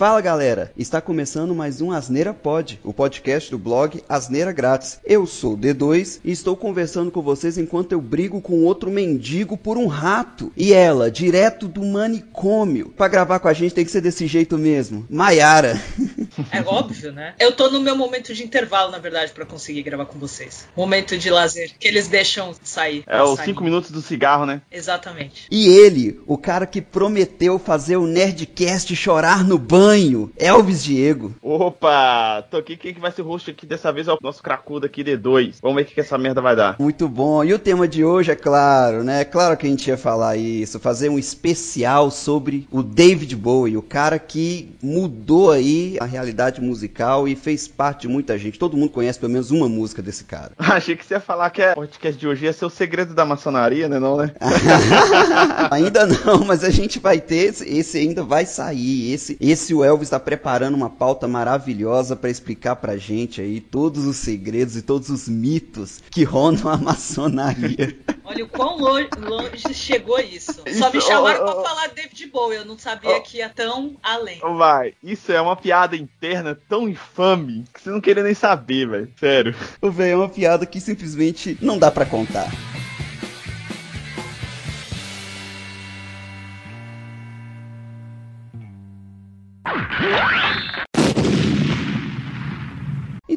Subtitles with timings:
[0.00, 4.98] Fala galera, está começando mais um Asneira Pod, o podcast do blog Asneira Grátis.
[5.04, 9.58] Eu sou o D2 e estou conversando com vocês enquanto eu brigo com outro mendigo
[9.58, 10.50] por um rato.
[10.56, 12.94] E ela, direto do manicômio.
[12.96, 15.04] Pra gravar com a gente tem que ser desse jeito mesmo.
[15.10, 15.78] Maiara.
[16.52, 17.34] É óbvio, né?
[17.38, 20.68] Eu tô no meu momento de intervalo, na verdade, para conseguir gravar com vocês.
[20.76, 23.04] Momento de lazer, que eles deixam sair.
[23.06, 24.60] É os 5 minutos do cigarro, né?
[24.70, 25.46] Exatamente.
[25.50, 31.34] E ele, o cara que prometeu fazer o Nerdcast chorar no banho, Elvis Diego.
[31.42, 32.76] Opa, tô aqui.
[32.76, 35.56] Quem que vai ser o host aqui dessa vez é o nosso cracudo aqui, D2.
[35.62, 36.76] Vamos ver o que, que essa merda vai dar.
[36.78, 37.44] Muito bom.
[37.44, 39.20] E o tema de hoje é claro, né?
[39.20, 43.76] É claro que a gente ia falar isso, fazer um especial sobre o David Bowie,
[43.76, 48.58] o cara que mudou aí a realidade musical e fez parte de muita gente.
[48.58, 50.52] Todo mundo conhece pelo menos uma música desse cara.
[50.58, 53.24] Achei que você ia falar que o podcast de hoje ia ser o segredo da
[53.24, 53.98] maçonaria, né?
[53.98, 54.32] Não, né?
[55.70, 59.12] ainda não, mas a gente vai ter, esse, esse ainda vai sair.
[59.12, 64.06] Esse, esse o Elvis está preparando uma pauta maravilhosa para explicar pra gente aí todos
[64.06, 67.96] os segredos e todos os mitos que rondam a maçonaria.
[68.24, 70.62] Olha o quão longe, longe chegou isso.
[70.64, 70.78] isso.
[70.78, 73.48] Só me chamaram oh, oh, pra falar David Bowie, eu não sabia oh, que ia
[73.48, 74.38] tão além.
[74.38, 75.96] Vai, isso é uma piada
[76.30, 79.12] interna tão infame que você não queria nem saber, velho.
[79.18, 79.54] Sério.
[79.82, 82.48] O velho é uma piada que simplesmente não dá para contar.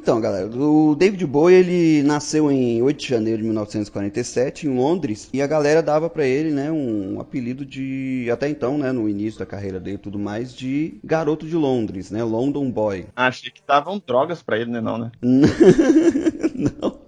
[0.04, 5.30] Então, galera, o David Bowie ele nasceu em 8 de janeiro de 1947 em Londres
[5.32, 9.40] e a galera dava para ele, né, um apelido de até então, né, no início
[9.40, 13.06] da carreira dele, tudo mais de garoto de Londres, né, London Boy.
[13.16, 15.10] Achei que davam drogas para ele, né, não, né?
[16.54, 17.00] não.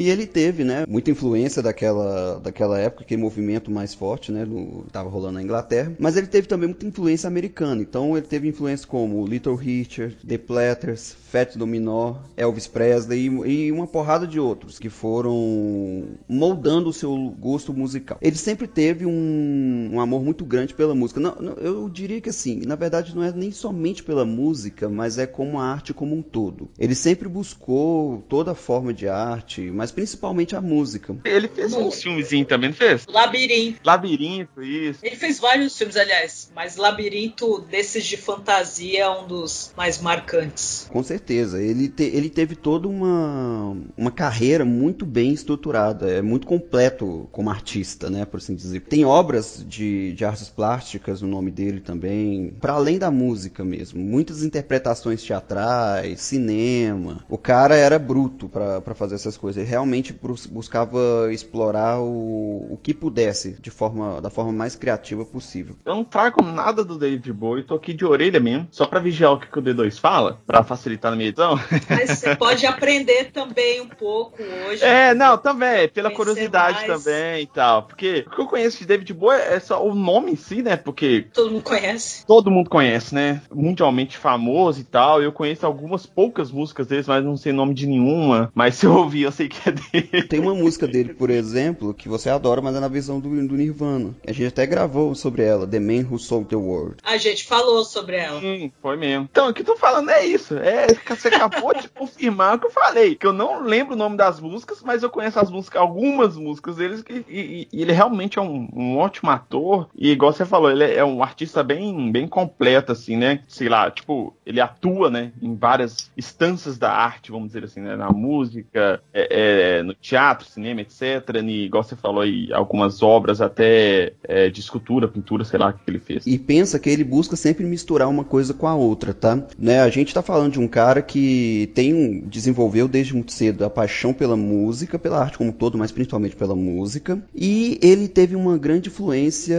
[0.00, 4.86] E ele teve, né, muita influência daquela, daquela época, aquele movimento mais forte, né, do,
[4.90, 5.92] tava rolando na Inglaterra.
[5.98, 7.82] Mas ele teve também muita influência americana.
[7.82, 13.72] Então ele teve influência como Little Richard, The Platters, Fat Dominó, Elvis Presley e, e
[13.72, 18.18] uma porrada de outros que foram moldando o seu gosto musical.
[18.20, 21.20] Ele sempre teve um, um amor muito grande pela música.
[21.20, 25.18] Não, não, eu diria que assim, na verdade não é nem somente pela música, mas
[25.18, 26.68] é como a arte como um todo.
[26.76, 31.16] Ele sempre buscou toda forma de arte, mas principalmente a música.
[31.24, 33.06] Ele fez um filmezinho também, não fez?
[33.06, 33.80] Labirinto.
[33.84, 34.98] Labirinto, isso.
[35.02, 40.88] Ele fez vários filmes, aliás, mas Labirinto desses de fantasia é um dos mais marcantes.
[40.90, 41.62] Com certeza certeza.
[41.62, 47.50] Ele, te, ele teve toda uma, uma carreira muito bem estruturada, é muito completo como
[47.50, 48.80] artista, né, por assim dizer.
[48.80, 54.00] Tem obras de, de artes plásticas no nome dele também, para além da música mesmo.
[54.00, 57.24] Muitas interpretações teatrais, cinema.
[57.28, 59.62] O cara era bruto para fazer essas coisas.
[59.62, 60.18] Ele realmente
[60.50, 65.76] buscava explorar o, o que pudesse de forma, da forma mais criativa possível.
[65.84, 69.32] Eu não trago nada do David Bowie, tô aqui de orelha mesmo, só para vigiar
[69.32, 71.58] o que o D2 fala, para facilitar na minha edição.
[71.88, 74.82] Mas você pode aprender também um pouco hoje.
[74.84, 77.04] É, não, também, pela curiosidade mais.
[77.04, 77.84] também e tal.
[77.84, 80.76] Porque o que eu conheço de David Bowie é só o nome em si, né?
[80.76, 81.26] Porque.
[81.32, 82.26] Todo mundo conhece.
[82.26, 83.42] Todo mundo conhece, né?
[83.52, 85.22] Mundialmente famoso e tal.
[85.22, 88.50] Eu conheço algumas poucas músicas deles, mas não sei nome de nenhuma.
[88.54, 90.22] Mas se eu ouvir, eu sei que é dele.
[90.28, 93.56] Tem uma música dele, por exemplo, que você adora, mas é na visão do, do
[93.56, 94.14] Nirvana.
[94.26, 96.96] A gente até gravou sobre ela, The Man Who Sold the World.
[97.02, 98.40] A gente falou sobre ela.
[98.40, 99.28] Sim, foi mesmo.
[99.30, 100.56] Então, o que eu tô falando é isso.
[100.56, 103.14] É você acabou de confirmar o que eu falei.
[103.14, 106.76] Que eu não lembro o nome das músicas, mas eu conheço as músicas, algumas músicas
[106.76, 109.88] deles, que, e, e ele realmente é um, um, ótimo ator.
[109.96, 113.42] E igual você falou, ele é um artista bem, bem completo, assim, né?
[113.48, 117.96] Sei lá, tipo, ele atua, né, em várias instâncias da arte, vamos dizer assim, né?
[117.96, 121.02] Na música, é, é, no teatro, cinema, etc.
[121.44, 125.80] E igual você falou aí, algumas obras até é, de escultura, pintura, sei lá, que
[125.86, 126.26] ele fez.
[126.26, 129.38] E pensa que ele busca sempre misturar uma coisa com a outra, tá?
[129.58, 129.80] Né?
[129.80, 133.70] A gente tá falando de um cara cara que tem desenvolveu desde muito cedo a
[133.70, 137.22] paixão pela música, pela arte como um todo, mas principalmente pela música.
[137.32, 139.56] E ele teve uma grande influência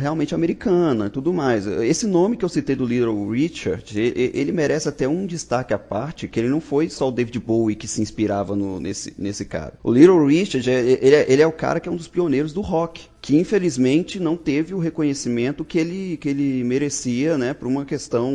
[0.00, 1.64] realmente americana e tudo mais.
[1.66, 6.26] Esse nome que eu citei do Little Richard, ele merece até um destaque à parte,
[6.26, 9.74] que ele não foi só o David Bowie que se inspirava no, nesse, nesse cara.
[9.82, 12.60] O Little Richard, ele é, ele é o cara que é um dos pioneiros do
[12.60, 17.86] rock que infelizmente não teve o reconhecimento que ele, que ele merecia, né, por uma
[17.86, 18.30] questão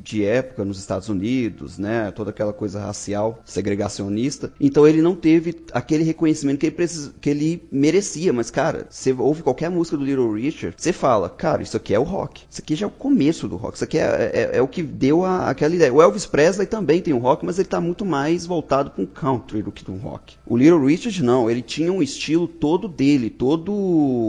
[0.00, 4.50] de época nos Estados Unidos, né, toda aquela coisa racial, segregacionista.
[4.58, 8.32] Então ele não teve aquele reconhecimento que ele, precis, que ele merecia.
[8.32, 11.98] Mas, cara, você ouve qualquer música do Little Richard, você fala, cara, isso aqui é
[11.98, 12.44] o rock.
[12.50, 13.74] Isso aqui já é o começo do rock.
[13.74, 15.92] Isso aqui é, é, é o que deu a, aquela ideia.
[15.92, 19.62] O Elvis Presley também tem um rock, mas ele está muito mais voltado para country
[19.62, 20.36] do que um rock.
[20.46, 24.21] O Little Richard não, ele tinha um estilo todo dele, todo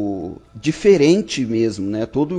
[0.56, 2.06] diferente mesmo, né?
[2.06, 2.36] Todo.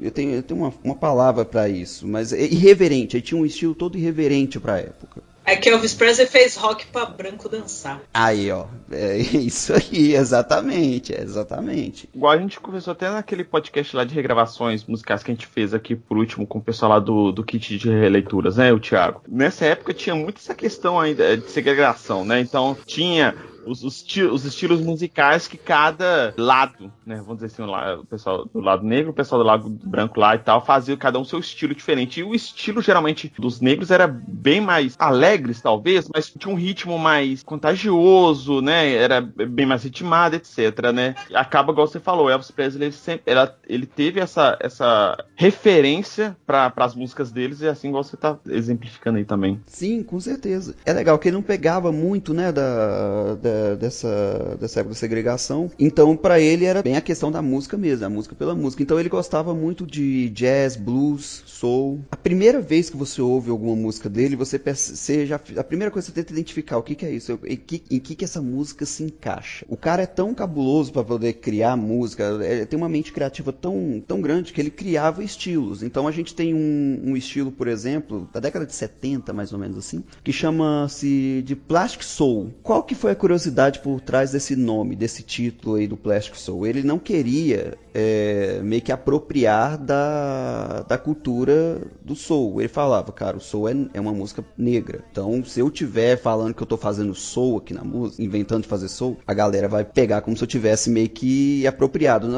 [0.00, 3.16] Eu tenho, eu tenho uma, uma palavra para isso, mas é irreverente.
[3.16, 5.22] Ele tinha um estilo todo irreverente pra época.
[5.48, 8.02] É que Elvis Presley fez rock pra branco dançar.
[8.12, 8.66] Aí, ó.
[8.90, 12.08] É isso aí, exatamente, exatamente.
[12.12, 15.72] Igual a gente conversou até naquele podcast lá de regravações musicais que a gente fez
[15.72, 19.22] aqui por último com o pessoal lá do, do kit de releituras, né, o Thiago?
[19.28, 22.40] Nessa época tinha muito essa questão ainda de segregação, né?
[22.40, 23.32] Então tinha
[23.66, 28.60] os, os, os, estilos musicais que cada lado, né, vamos dizer assim, o, pessoal do
[28.60, 31.74] lado negro, o pessoal do lado branco lá e tal, fazia cada um seu estilo
[31.74, 32.20] diferente.
[32.20, 36.98] E o estilo, geralmente, dos negros era bem mais alegres, talvez, mas tinha um ritmo
[36.98, 41.14] mais contagioso, né, era bem mais ritmado, etc, né.
[41.34, 46.72] Acaba, igual você falou, Elvis Presley, ele, sempre, ela, ele teve essa, essa referência para
[46.76, 49.60] as músicas deles, e assim, igual você tá exemplificando aí também.
[49.66, 50.74] Sim, com certeza.
[50.84, 55.70] É legal que ele não pegava muito, né, da, da dessa, dessa época da segregação.
[55.78, 58.82] Então, para ele era bem a questão da música mesmo, a música pela música.
[58.82, 62.00] Então, ele gostava muito de jazz, blues, soul.
[62.10, 66.06] A primeira vez que você ouve alguma música dele, você, você já, a primeira coisa
[66.06, 68.40] que você tenta identificar o que, que é isso, em que, em que, que essa
[68.40, 69.64] música se encaixa.
[69.68, 74.02] O cara é tão cabuloso para poder criar música, é, tem uma mente criativa tão,
[74.06, 75.82] tão grande que ele criava estilos.
[75.82, 79.58] Então, a gente tem um, um estilo, por exemplo, da década de 70, mais ou
[79.58, 82.52] menos assim, que chama-se de Plastic Soul.
[82.62, 83.45] Qual que foi a curiosidade?
[83.46, 86.66] Curiosidade por trás desse nome, desse título aí do Plastic Soul.
[86.66, 92.60] Ele não queria é, meio que apropriar da, da cultura do soul.
[92.60, 95.02] Ele falava, cara, o soul é, é uma música negra.
[95.10, 98.68] Então, se eu tiver falando que eu tô fazendo soul aqui na música, inventando de
[98.68, 102.28] fazer soul, a galera vai pegar como se eu tivesse meio que apropriado.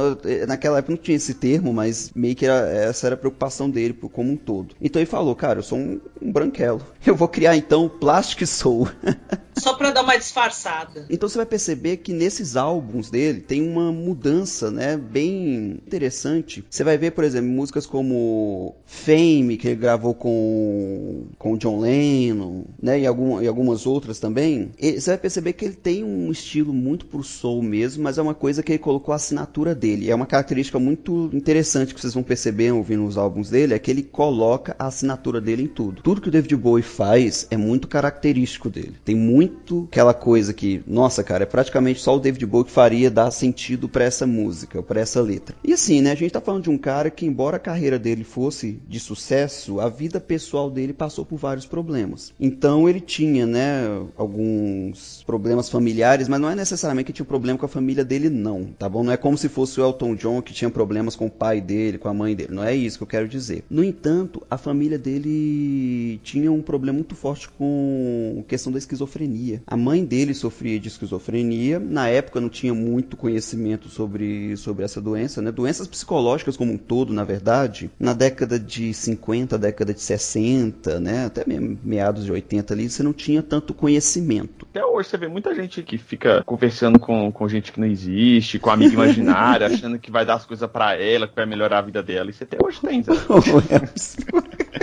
[0.46, 3.94] Naquela época não tinha esse termo, mas meio que era, essa era a preocupação dele
[4.12, 4.76] como um todo.
[4.80, 6.80] Então ele falou, cara, eu sou um, um branquelo.
[7.08, 8.86] Eu vou criar então o Plastic Soul.
[9.56, 11.06] Só pra dar uma disfarçada.
[11.08, 16.64] Então você vai perceber que nesses álbuns dele tem uma mudança, né, bem interessante.
[16.68, 22.64] Você vai ver, por exemplo, músicas como Fame, que ele gravou com com John Lennon,
[22.80, 24.70] né, e, algum, e algumas outras também.
[24.78, 28.22] E você vai perceber que ele tem um estilo muito pro soul mesmo, mas é
[28.22, 30.10] uma coisa que ele colocou a assinatura dele.
[30.10, 33.90] É uma característica muito interessante que vocês vão perceber ouvindo os álbuns dele, é que
[33.90, 36.02] ele coloca a assinatura dele em tudo.
[36.02, 38.94] Tudo que o David Bowie faz é muito característico dele.
[39.04, 43.10] Tem muito aquela coisa que nossa, cara, é praticamente só o David Bowie que faria
[43.10, 45.37] dar sentido para essa música, para essa letra.
[45.62, 48.24] E assim, né, a gente tá falando de um cara que, embora a carreira dele
[48.24, 52.32] fosse de sucesso, a vida pessoal dele passou por vários problemas.
[52.38, 53.82] Então ele tinha, né,
[54.16, 58.28] alguns problemas familiares, mas não é necessariamente que tinha um problema com a família dele,
[58.28, 59.02] não, tá bom?
[59.02, 61.98] Não é como se fosse o Elton John que tinha problemas com o pai dele,
[61.98, 62.54] com a mãe dele.
[62.54, 63.64] Não é isso que eu quero dizer.
[63.70, 69.62] No entanto, a família dele tinha um problema muito forte com questão da esquizofrenia.
[69.66, 71.78] A mãe dele sofria de esquizofrenia.
[71.78, 75.50] Na época não tinha muito conhecimento sobre, sobre essa doença, né?
[75.50, 81.26] Doenças psicológicas como um todo, na verdade, na década de 50, década de 60, né?
[81.26, 84.66] Até meados de 80 ali, você não tinha tanto conhecimento.
[84.70, 88.58] Até hoje você vê muita gente que fica conversando com, com gente que não existe,
[88.58, 91.82] com amiga imaginária, achando que vai dar as coisas para ela, que vai melhorar a
[91.82, 92.30] vida dela.
[92.30, 93.18] Isso até hoje tem, sabe?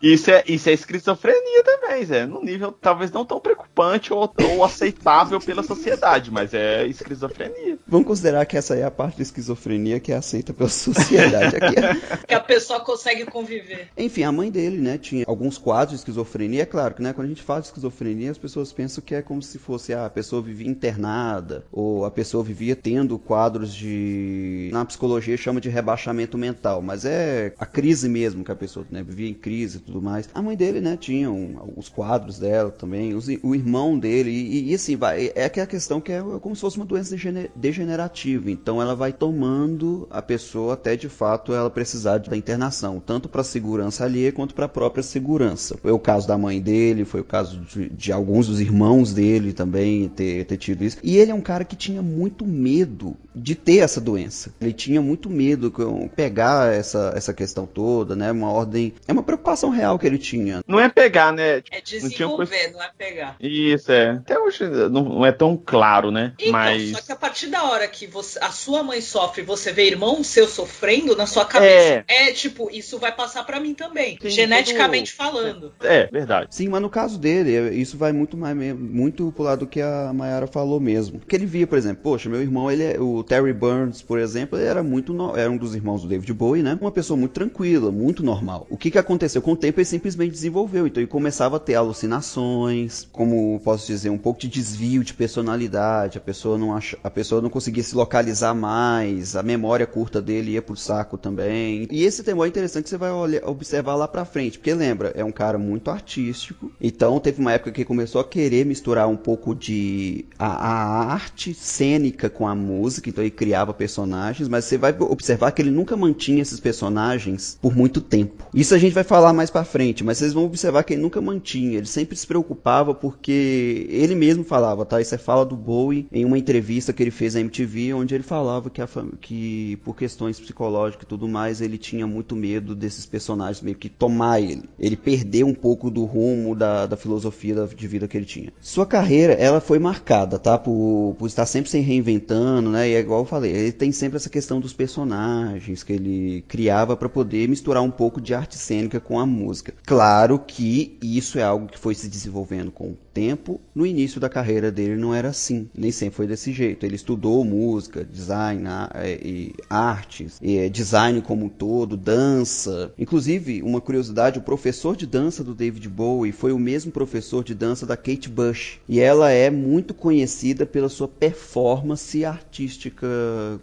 [0.02, 2.26] Isso é, isso é esquizofrenia também, Zé.
[2.26, 7.78] Num nível talvez não tão preocupante ou, ou aceitável pela sociedade, mas é esquizofrenia.
[7.88, 11.56] Vamos considerar que essa é a parte da esquizofrenia que é aceita pela sociedade.
[11.58, 12.20] Aqui é...
[12.30, 13.90] Que a pessoa consegue conviver.
[13.98, 16.64] Enfim, a mãe dele, né, tinha alguns quadros de esquizofrenia.
[16.64, 19.22] É claro que, né, quando a gente fala de esquizofrenia, as pessoas pensam que é
[19.22, 24.70] como se fosse ah, a pessoa vivia internada ou a pessoa vivia tendo quadros de.
[24.72, 29.04] Na psicologia chama de rebaixamento mental, mas é a crise mesmo que a pessoa né,
[29.04, 30.30] vivia em crise tudo mais.
[30.34, 34.72] A mãe dele, né, tinha um, os quadros dela também, os, o irmão dele, e,
[34.72, 37.16] e, assim, vai, é aquela questão que é como se fosse uma doença
[37.56, 43.28] degenerativa, então ela vai tomando a pessoa até de fato ela precisar da internação, tanto
[43.28, 45.78] para segurança alheia quanto para a própria segurança.
[45.82, 49.54] Foi o caso da mãe dele, foi o caso de, de alguns dos irmãos dele
[49.54, 50.98] também ter, ter tido isso.
[51.04, 54.52] E ele é um cara que tinha muito medo de ter essa doença.
[54.60, 58.32] Ele tinha muito medo de pegar essa, essa questão toda, né?
[58.32, 58.94] Uma ordem.
[59.08, 60.62] É uma preocupação real que ele tinha.
[60.68, 61.62] Não é pegar, né?
[61.62, 63.36] Tipo, é desenvolver, não, não, é pegar.
[63.40, 64.12] Isso, é.
[64.12, 66.34] Até hoje não, não é tão claro, né?
[66.38, 66.92] Então, Mas...
[66.92, 69.88] só que a partir da hora que você, a sua mãe sofre e você vê
[69.88, 74.18] irmão seu sofrendo, na sua cabeça é, é tipo, isso vai passar para mim também.
[74.18, 75.18] Tem geneticamente tudo...
[75.18, 75.74] falando.
[75.82, 76.48] É, verdade.
[76.54, 79.82] Sim, mas no caso dele, é, isso vai muito mais muito pro lado do que
[79.82, 81.20] a Mayara falou mesmo.
[81.20, 84.58] Que ele via, por exemplo, poxa, meu irmão, ele é, o Terry Burns, por exemplo,
[84.58, 85.36] ele era muito no...
[85.36, 86.78] era um dos irmãos do David Bowie, né?
[86.80, 88.68] Uma pessoa muito tranquila, muito normal.
[88.70, 89.69] O que que aconteceu com o tempo?
[89.70, 90.88] Ele simplesmente desenvolveu.
[90.88, 96.18] Então ele começava a ter alucinações, como posso dizer, um pouco de desvio de personalidade,
[96.18, 96.96] a pessoa não ach...
[97.04, 101.88] a pessoa não conseguia se localizar mais, a memória curta dele ia pro saco também.
[101.92, 105.12] E esse temor é interessante que você vai olhar, observar lá pra frente, porque lembra,
[105.16, 109.18] é um cara muito artístico, então teve uma época que começou a querer misturar um
[109.18, 114.78] pouco de a, a arte cênica com a música, então ele criava personagens, mas você
[114.78, 118.48] vai observar que ele nunca mantinha esses personagens por muito tempo.
[118.54, 121.22] Isso a gente vai falar mais para frente, mas vocês vão observar que ele nunca
[121.22, 125.02] mantinha, ele sempre se preocupava porque ele mesmo falava, tá?
[125.02, 128.24] Isso é fala do Bowie em uma entrevista que ele fez à MTV, onde ele
[128.24, 128.88] falava que, a,
[129.20, 133.90] que por questões psicológicas e tudo mais, ele tinha muito medo desses personagens meio que
[133.90, 134.64] tomar ele.
[134.80, 138.54] Ele perdeu um pouco do rumo da, da filosofia de vida que ele tinha.
[138.62, 140.58] Sua carreira, ela foi marcada, tá?
[140.58, 142.90] Por, por estar sempre se reinventando, né?
[142.90, 146.96] E é igual eu falei, ele tem sempre essa questão dos personagens que ele criava
[146.96, 149.49] para poder misturar um pouco de arte cênica com a música.
[149.86, 153.60] Claro que isso é algo que foi se desenvolvendo com o tempo.
[153.76, 156.86] No início da carreira dele não era assim, nem sempre foi desse jeito.
[156.86, 158.64] Ele estudou música, design
[158.94, 162.94] é, e artes, e é, design como um todo, dança.
[162.98, 167.54] Inclusive, uma curiosidade, o professor de dança do David Bowie foi o mesmo professor de
[167.54, 168.80] dança da Kate Bush.
[168.88, 173.08] E ela é muito conhecida pela sua performance artística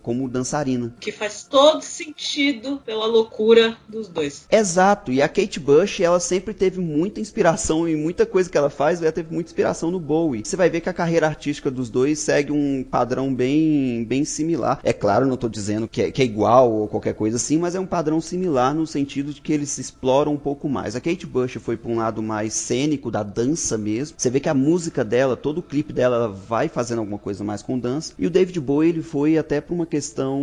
[0.02, 0.94] como dançarina.
[1.00, 4.46] Que faz todo sentido pela loucura dos dois.
[4.50, 8.70] Exato, e a Kate Bush, ela sempre teve muita inspiração em muita coisa que ela
[8.70, 10.42] faz, ela teve muita inspiração no Bowie.
[10.44, 14.80] Você vai ver que a carreira artística dos dois segue um padrão bem, bem similar.
[14.82, 17.74] É claro, não estou dizendo que é, que é igual ou qualquer coisa assim, mas
[17.74, 20.96] é um padrão similar no sentido de que eles se exploram um pouco mais.
[20.96, 24.16] A Kate Bush foi para um lado mais cênico, da dança mesmo.
[24.18, 27.42] Você vê que a música dela, todo o clipe dela, ela vai fazendo alguma coisa
[27.42, 28.12] mais com dança.
[28.18, 30.38] E o David Bowie, ele foi até para uma questão.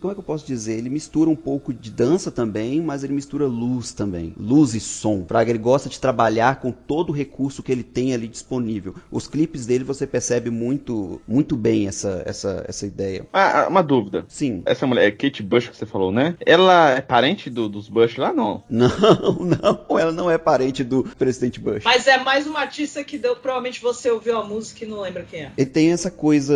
[0.00, 0.78] Como é que eu posso dizer?
[0.78, 4.34] Ele mistura um pouco de dança também, mas ele mistura luz também.
[4.36, 5.22] Luz e som.
[5.22, 8.94] Praga, ele gosta de trabalhar com todo o recurso que ele tem ali disponível.
[9.10, 13.26] Os clipes dele você percebe muito, muito bem essa, essa, essa ideia.
[13.32, 14.24] Ah, ah uma dúvida.
[14.28, 14.62] Sim.
[14.66, 16.36] Essa mulher, é Kate Bush que você falou, né?
[16.44, 18.62] Ela é parente do, dos Bush lá, não?
[18.74, 19.98] Não, não.
[19.98, 21.84] Ela não é parente do presidente Bush.
[21.84, 25.22] Mas é mais uma artista que deu, provavelmente você ouviu a música e não lembra
[25.22, 25.52] quem é.
[25.56, 26.54] Ele tem essa coisa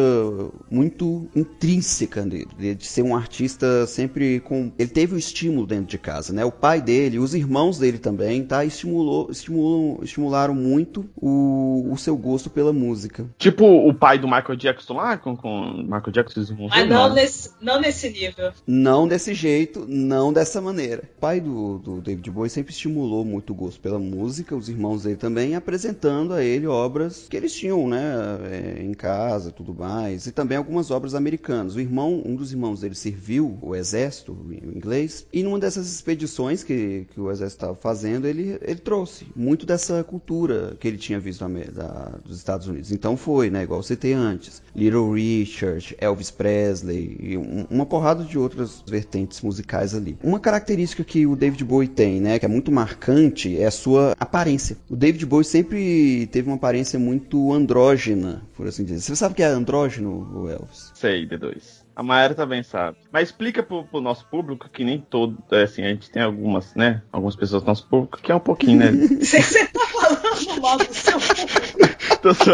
[0.70, 4.72] muito intrínseca dele, de ser um artista sempre com.
[4.78, 6.44] Ele teve o estímulo dentro de casa, né?
[6.44, 8.64] O pai dele, os irmãos dele também, tá?
[8.64, 13.26] Estimulou, estimulam, estimularam muito o, o seu gosto pela música.
[13.38, 17.14] Tipo o pai do Michael Jackson lá, com, com Michael Jackson e Mas não, não,
[17.14, 18.52] nesse, não nesse nível.
[18.66, 21.04] Não desse jeito, não dessa maneira.
[21.16, 25.02] O pai do, do David Bowie sempre estimulou muito o gosto pela música, os irmãos
[25.02, 28.02] dele também, apresentando a ele obras que eles tinham, né,
[28.50, 31.74] é, em casa, tudo mais, e também algumas obras americanas.
[31.74, 36.62] O irmão, um dos irmãos dele serviu o exército o inglês, e numa dessas expedições
[36.62, 41.18] que, que o exército estava fazendo, ele, ele trouxe muito dessa cultura que ele tinha
[41.18, 42.92] visto da, dos Estados Unidos.
[42.92, 48.24] Então foi, né, igual eu citei antes, Little Richard, Elvis Presley, e um, uma porrada
[48.24, 50.18] de outras vertentes musicais ali.
[50.22, 54.14] Uma característica que o David Bowie tem, né, que é muito marcante, é a sua
[54.18, 54.76] aparência.
[54.88, 59.00] O David Bowie sempre teve uma aparência muito andrógena, por assim dizer.
[59.00, 60.92] Você sabe o que é andrógeno, Elvis?
[60.94, 61.77] Sei, D2.
[61.98, 62.96] A Maera também sabe.
[63.12, 65.36] Mas explica pro, pro nosso público que nem todo.
[65.50, 67.02] É assim, a gente tem algumas, né?
[67.10, 68.92] Algumas pessoas do nosso público que é um pouquinho, né?
[69.20, 71.98] Você tá falando mal do seu público.
[72.22, 72.52] Tô só.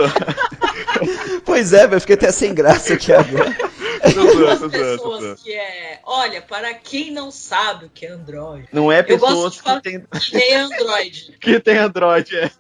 [1.45, 3.55] pois é, eu fiquei até sem graça aqui agora.
[4.71, 6.01] Pessoas que é.
[6.05, 8.69] Olha, para quem não sabe o que é Android.
[8.73, 10.05] Não é pessoas que tem.
[10.31, 11.37] Tem Android.
[11.41, 12.51] que tem Android, é.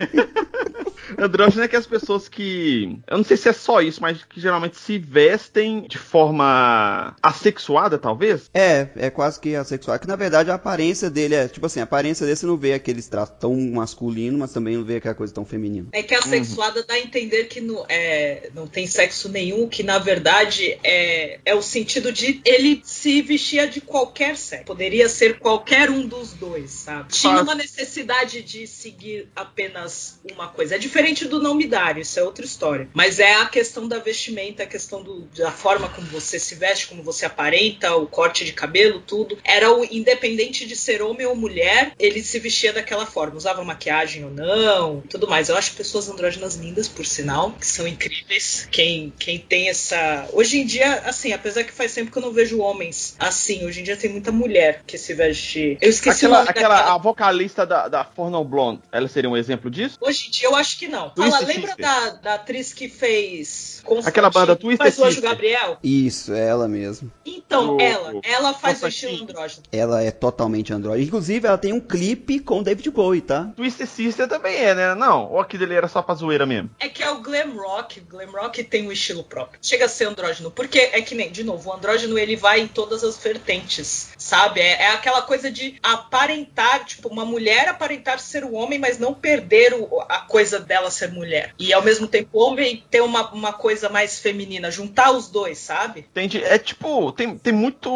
[1.18, 2.98] Andrógeno é que as pessoas que.
[3.06, 7.98] Eu não sei se é só isso, mas que geralmente se vestem de forma assexuada,
[7.98, 8.50] talvez?
[8.52, 9.98] É, é quase que assexuada.
[9.98, 12.74] Que na verdade a aparência dele é, tipo assim, a aparência dele você não vê
[12.74, 15.88] aqueles traços tão masculino, mas também não vê aquela coisa tão feminina.
[15.92, 16.86] É que a sexuada uhum.
[16.86, 21.54] dá a entender que não, é, não tem sexo nenhum, que na verdade é, é
[21.54, 24.64] o sentido de ele se vestia de qualquer sexo.
[24.64, 27.12] Poderia ser qualquer um dos dois, sabe?
[27.12, 30.74] Tinha uma necessidade de seguir apenas uma coisa.
[30.74, 32.88] É diferente diferente do não me dar, isso é outra história.
[32.92, 36.88] Mas é a questão da vestimenta, a questão do, da forma como você se veste,
[36.88, 39.38] como você aparenta, o corte de cabelo, tudo.
[39.44, 44.24] Era o independente de ser homem ou mulher, ele se vestia daquela forma, usava maquiagem
[44.24, 45.48] ou não, tudo mais.
[45.48, 48.68] Eu acho pessoas andrógenas lindas, por sinal, que são incríveis.
[48.70, 50.28] Quem, quem tem essa.
[50.32, 53.64] Hoje em dia, assim assim, apesar que faz tempo que eu não vejo homens assim.
[53.66, 55.78] Hoje em dia tem muita mulher que se veste.
[55.80, 56.94] Eu esqueci aquela, o nome aquela daquela.
[56.94, 59.96] a vocalista da, da Forno Blonde, ela seria um exemplo disso?
[60.00, 61.10] Hoje em dia eu acho que não.
[61.10, 63.82] Twisted Fala, lembra da, da atriz que fez.
[64.04, 65.20] Aquela banda Twisted Faz o Anjo.
[65.20, 65.78] Gabriel?
[65.82, 67.10] Isso, é ela mesmo.
[67.24, 68.20] Então, O- ela.
[68.22, 69.62] Ela faz o estilo andrógeno.
[69.72, 71.06] Ela é totalmente androide.
[71.06, 73.44] Inclusive, ela tem um clipe com David Bowie, tá?
[73.56, 74.94] Twisted Sister também é, né?
[74.94, 76.70] Não, ou aquilo dele era só pra zoeira mesmo.
[76.80, 78.00] É que é o glam rock.
[78.00, 79.58] O glam rock tem um estilo próprio.
[79.62, 80.50] Chega a ser andrógeno.
[80.50, 84.60] Porque é que nem, de novo, o andrógeno ele vai em todas as vertentes, sabe?
[84.60, 89.12] É, é aquela coisa de aparentar, tipo, uma mulher aparentar ser o homem, mas não
[89.14, 91.54] perder o- a coisa dela ser mulher.
[91.58, 94.70] E ao mesmo tempo, o homem ter uma, uma coisa mais feminina.
[94.70, 96.00] Juntar os dois, sabe?
[96.00, 96.42] Entende?
[96.42, 97.88] É tipo, tem, tem muito.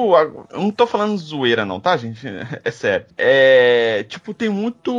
[0.50, 2.18] Eu não tô falando zoeira, não, tá, gente?
[2.64, 3.06] É sério.
[3.16, 4.04] É.
[4.08, 4.92] Tipo, tem muito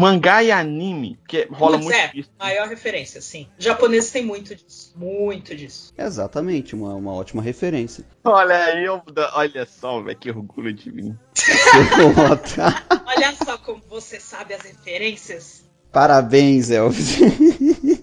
[0.00, 2.30] mangá e anime que rola Putz, muito é, isso.
[2.38, 3.48] maior referência, sim.
[3.58, 4.92] Japoneses têm muito disso.
[4.96, 5.92] Muito disso.
[5.96, 8.04] Exatamente, uma, uma ótima referência.
[8.24, 9.02] Olha aí, eu,
[9.34, 11.16] olha só, velho, que orgulho de mim.
[13.06, 15.64] Olha só como você sabe as referências.
[15.92, 17.18] Parabéns, Elvis.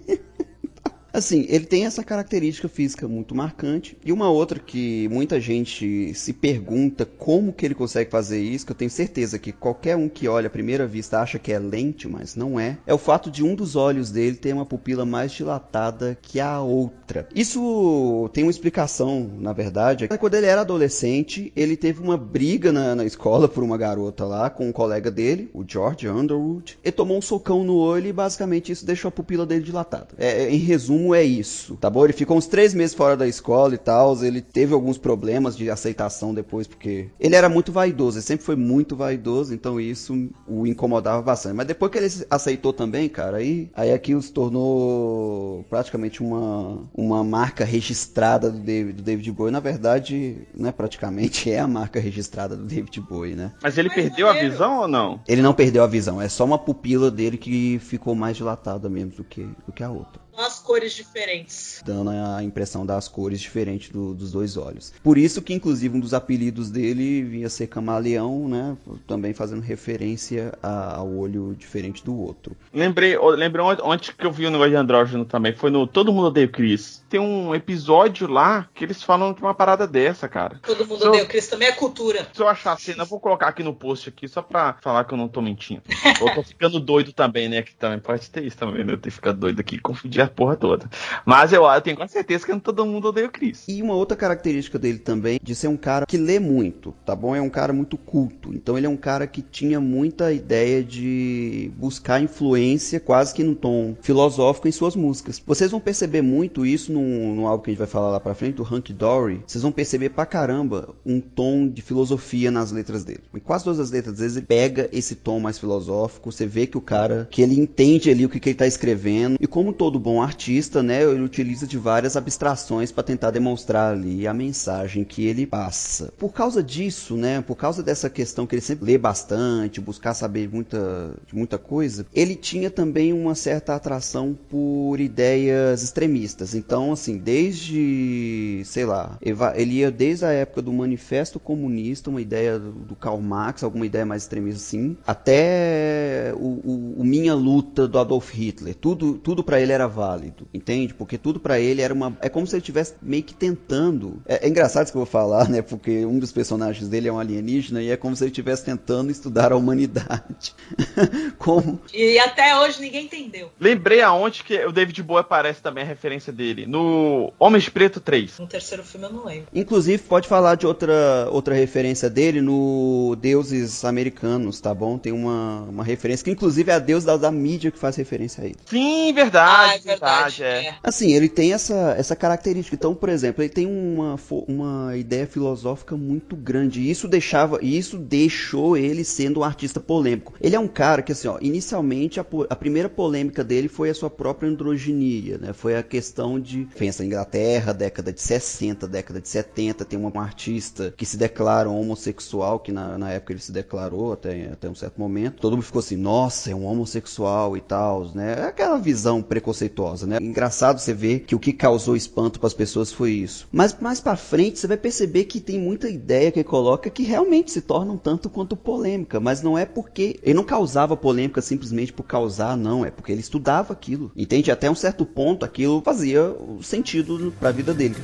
[1.18, 3.98] Assim, ele tem essa característica física muito marcante.
[4.06, 8.72] E uma outra que muita gente se pergunta como que ele consegue fazer isso, que
[8.72, 12.08] eu tenho certeza que qualquer um que olha à primeira vista acha que é lente,
[12.08, 12.78] mas não é.
[12.86, 16.62] É o fato de um dos olhos dele ter uma pupila mais dilatada que a
[16.62, 17.28] outra.
[17.34, 20.08] Isso tem uma explicação, na verdade.
[20.20, 24.52] Quando ele era adolescente, ele teve uma briga na, na escola por uma garota lá
[24.52, 26.78] com um colega dele, o George Underwood.
[26.84, 30.10] Ele tomou um socão no olho e basicamente isso deixou a pupila dele dilatada.
[30.16, 32.04] É, é, em resumo, é isso, tá bom?
[32.04, 34.24] Ele ficou uns três meses fora da escola e tal.
[34.24, 38.56] Ele teve alguns problemas de aceitação depois, porque ele era muito vaidoso, ele sempre foi
[38.56, 41.56] muito vaidoso, então isso o incomodava bastante.
[41.56, 47.24] Mas depois que ele aceitou também, cara, aí, aí aquilo se tornou praticamente uma, uma
[47.24, 49.52] marca registrada do David, do David Bowie.
[49.52, 53.52] Na verdade, não é praticamente, é a marca registrada do David Bowie, né?
[53.62, 55.20] Mas ele Mas perdeu a visão ou não?
[55.28, 59.12] Ele não perdeu a visão, é só uma pupila dele que ficou mais dilatada mesmo
[59.12, 60.27] do que, do que a outra.
[60.38, 61.82] As cores diferentes.
[61.86, 64.94] Dando a impressão das cores diferentes do- dos dois olhos.
[65.04, 68.78] Por isso que, inclusive, um dos apelidos dele vinha ser camaleão, né?
[69.08, 72.56] Também fazendo referência a- ao olho diferente do outro.
[72.74, 75.56] Lembrei, lembrei onde, onde que eu vi o negócio de andrógeno também.
[75.56, 77.04] Foi no Todo Mundo Odeia o Chris.
[77.10, 80.60] Tem um episódio lá que eles falam de uma parada dessa, cara.
[80.62, 82.28] Todo mundo So- odeia o Chris também é cultura.
[82.34, 85.04] Se eu achar a cena, eu vou colocar aqui no post aqui só pra falar
[85.06, 85.82] que eu não tô mentindo.
[86.22, 87.62] eu tô ficando doido também, né?
[87.64, 88.94] Que também pode ter isso também, né?
[88.94, 90.90] Eu ter ficado doido aqui e confundir a porra toda.
[91.26, 93.66] Mas eu, eu tenho quase certeza que todo mundo odeia o Chris.
[93.68, 97.36] E uma outra característica dele também, de ser um cara que lê muito, tá bom?
[97.36, 98.54] É um cara muito culto.
[98.54, 103.56] Então ele é um cara que tinha muita ideia de buscar influência quase que num
[103.56, 105.42] tom filosófico em suas músicas.
[105.46, 108.36] Vocês vão perceber muito isso no, no álbum que a gente vai falar lá pra
[108.36, 109.42] frente, do Hank Dory.
[109.46, 113.22] Vocês vão perceber pra caramba um tom de filosofia nas letras dele.
[113.34, 116.68] Em quase todas as letras, às vezes ele pega esse tom mais filosófico, você vê
[116.68, 119.38] que o cara, que ele entende ali o que, que ele tá escrevendo.
[119.40, 124.28] E como todo bom artista, né, ele utiliza de várias abstrações para tentar demonstrar ali
[124.28, 126.12] a mensagem que ele passa.
[126.18, 130.50] Por causa disso, né, por causa dessa questão que ele sempre lê bastante, buscar saber
[130.52, 136.54] muita, muita coisa, ele tinha também uma certa atração por ideias extremistas.
[136.56, 139.18] Então, assim, desde, sei lá,
[139.56, 143.86] ele ia desde a época do Manifesto Comunista, uma ideia do do Karl Marx, alguma
[143.86, 148.76] ideia mais extremista assim, até o, o- o Minha Luta do Adolf Hitler.
[148.76, 150.07] Tudo, tudo para ele era válido,
[150.54, 150.94] entende?
[150.94, 152.18] Porque tudo para ele era uma.
[152.22, 154.22] É como se ele estivesse meio que tentando.
[154.26, 155.62] É, é engraçado isso que eu vou falar, né?
[155.62, 159.12] Porque um dos personagens dele é um alienígena e é como se ele estivesse tentando
[159.12, 160.54] estudar a humanidade.
[161.38, 163.52] como E até hoje ninguém entendeu.
[163.60, 166.66] Lembrei aonde que o David Bowie aparece também a referência dele.
[166.66, 168.40] No Homens de Preto 3.
[168.40, 169.48] No terceiro filme eu não lembro.
[169.54, 174.98] Inclusive, pode falar de outra, outra referência dele no Deuses Americanos, tá bom?
[174.98, 178.44] Tem uma, uma referência que, inclusive, é a deus da, da mídia que faz referência
[178.44, 178.58] a ele.
[178.66, 179.97] Sim, verdade, ah, é verdade.
[180.44, 180.66] É.
[180.68, 180.76] é.
[180.84, 182.76] Assim, ele tem essa, essa característica.
[182.76, 184.16] Então, por exemplo, ele tem uma,
[184.48, 186.82] uma ideia filosófica muito grande.
[186.82, 190.34] E isso deixava, e isso deixou ele sendo um artista polêmico.
[190.42, 193.94] Ele é um cara que, assim, ó, inicialmente a, a primeira polêmica dele foi a
[193.94, 195.54] sua própria androginia, né?
[195.54, 196.68] Foi a questão de.
[196.78, 201.70] Pensa, Inglaterra, década de 60, década de 70, tem uma, uma artista que se declara
[201.70, 205.42] homossexual, que na, na época ele se declarou até, até um certo momento.
[205.42, 208.36] Todo mundo ficou assim, nossa, é um homossexual e tal, né?
[208.40, 210.18] É aquela visão preconceituosa, preconceituosa, né?
[210.20, 213.48] Engraçado você ver que o que causou espanto para as pessoas foi isso.
[213.52, 217.04] Mas mais para frente você vai perceber que tem muita ideia que ele coloca que
[217.04, 221.42] realmente se torna um tanto quanto polêmica, mas não é porque ele não causava polêmica
[221.42, 224.12] simplesmente por causar, não, é porque ele estudava aquilo.
[224.16, 224.52] Entende?
[224.52, 227.96] Até um certo ponto aquilo fazia sentido para a vida dele.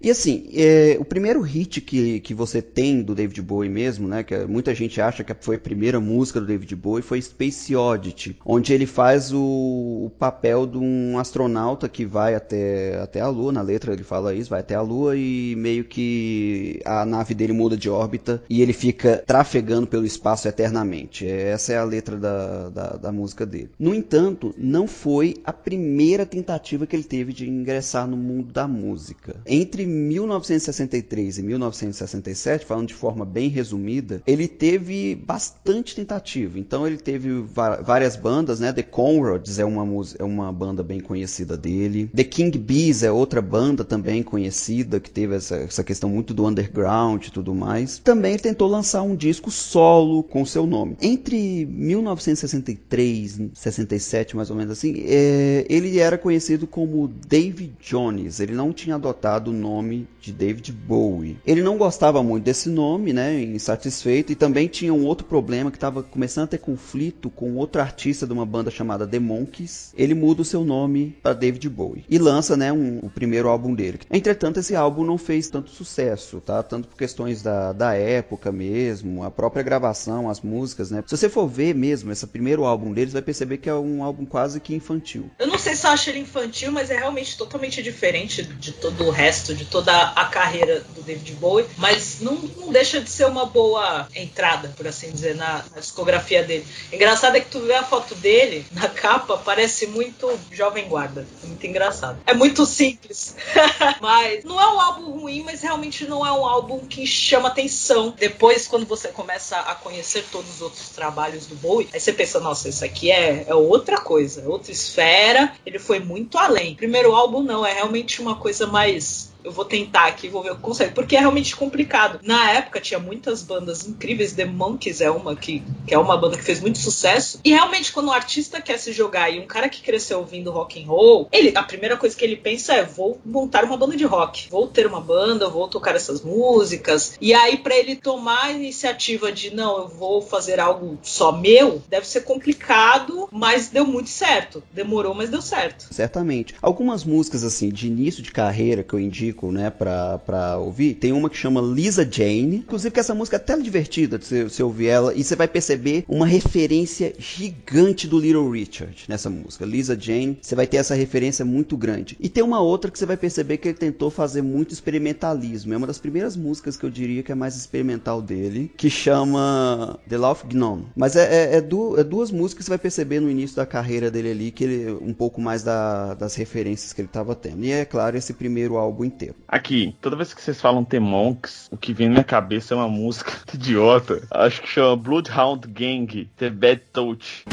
[0.00, 4.22] E assim, é, o primeiro hit que, que você tem do David Bowie mesmo, né?
[4.22, 8.38] Que muita gente acha que foi a primeira música do David Bowie, foi Space Oddity,
[8.46, 13.50] onde ele faz o, o papel de um astronauta que vai até, até a Lua,
[13.50, 17.52] na letra ele fala isso, vai até a Lua e meio que a nave dele
[17.52, 21.26] muda de órbita e ele fica trafegando pelo espaço eternamente.
[21.26, 23.70] Essa é a letra da, da, da música dele.
[23.76, 28.68] No entanto, não foi a primeira tentativa que ele teve de ingressar no mundo da
[28.68, 29.34] música.
[29.44, 36.58] Entre 1963 e 1967, falando de forma bem resumida, ele teve bastante tentativa.
[36.58, 37.44] Então ele teve
[37.82, 38.72] várias bandas, né?
[38.72, 39.84] The Conrads é uma,
[40.18, 42.10] é uma banda bem conhecida dele.
[42.14, 46.46] The King Bees é outra banda também conhecida que teve essa, essa questão muito do
[46.46, 47.98] underground e tudo mais.
[47.98, 50.96] Também ele tentou lançar um disco solo com seu nome.
[51.00, 58.40] Entre 1963 e 67, mais ou menos assim, é, ele era conhecido como David Jones.
[58.40, 59.77] Ele não tinha adotado o nome
[60.20, 61.38] de David Bowie.
[61.46, 63.40] Ele não gostava muito desse nome, né?
[63.40, 67.80] Insatisfeito, e também tinha um outro problema que estava começando a ter conflito com outro
[67.80, 69.92] artista de uma banda chamada The Monkeys.
[69.96, 73.74] Ele muda o seu nome para David Bowie e lança, né, um, o primeiro álbum
[73.74, 74.00] dele.
[74.10, 76.62] Entretanto, esse álbum não fez tanto sucesso, tá?
[76.62, 81.02] Tanto por questões da, da época mesmo, a própria gravação, as músicas, né?
[81.06, 84.24] Se você for ver mesmo esse primeiro álbum deles, vai perceber que é um álbum
[84.24, 85.30] quase que infantil.
[85.38, 89.04] Eu não sei se eu acho ele infantil, mas é realmente totalmente diferente de todo
[89.04, 93.26] o resto, de toda a carreira do David Bowie, mas não, não deixa de ser
[93.26, 96.66] uma boa entrada, por assim dizer, na, na discografia dele.
[96.92, 101.26] Engraçado é que tu vê a foto dele na capa, parece muito jovem guarda.
[101.42, 102.18] É muito engraçado.
[102.26, 103.36] É muito simples.
[104.00, 108.14] mas não é um álbum ruim, mas realmente não é um álbum que chama atenção.
[108.18, 112.40] Depois, quando você começa a conhecer todos os outros trabalhos do Bowie, aí você pensa,
[112.40, 115.52] nossa, isso aqui é, é outra coisa, outra esfera.
[115.64, 116.74] Ele foi muito além.
[116.74, 120.56] Primeiro álbum não, é realmente uma coisa mais eu vou tentar aqui, vou ver o
[120.56, 120.94] que consegue.
[120.94, 122.20] Porque é realmente complicado.
[122.22, 126.36] Na época tinha muitas bandas incríveis, The Monkeys é uma que, que é uma banda
[126.36, 127.40] que fez muito sucesso.
[127.44, 130.82] E realmente, quando o artista quer se jogar e um cara que cresceu ouvindo rock
[130.82, 134.04] and roll, ele, a primeira coisa que ele pensa é: vou montar uma banda de
[134.04, 137.16] rock, vou ter uma banda, vou tocar essas músicas.
[137.20, 141.82] E aí, para ele tomar a iniciativa de não, eu vou fazer algo só meu,
[141.88, 144.62] deve ser complicado, mas deu muito certo.
[144.72, 145.88] Demorou, mas deu certo.
[145.92, 146.54] Certamente.
[146.60, 150.94] Algumas músicas, assim, de início de carreira que eu indico indico, né, pra, pra ouvir,
[150.94, 152.56] tem uma que chama Lisa Jane.
[152.56, 156.04] Inclusive que essa música é até divertida de você, ouvir ela e você vai perceber
[156.08, 159.64] uma referência gigante do Little Richard nessa música.
[159.64, 162.16] Lisa Jane, você vai ter essa referência muito grande.
[162.20, 165.74] E tem uma outra que você vai perceber que ele tentou fazer muito experimentalismo.
[165.74, 169.98] É uma das primeiras músicas que eu diria que é mais experimental dele, que chama
[170.08, 170.86] The Love Gnome.
[170.96, 173.66] Mas é, é, é, du é duas músicas que você vai perceber no início da
[173.66, 177.64] carreira dele ali, que ele um pouco mais da, das referências que ele estava tendo.
[177.64, 179.34] E é claro, esse primeiro álbum inteiro.
[179.48, 182.76] Aqui, toda vez que vocês falam The Monks, o que vem na minha cabeça é
[182.76, 184.22] uma música idiota.
[184.30, 187.44] Acho que chama Bloodhound Gang, The Bad Touch.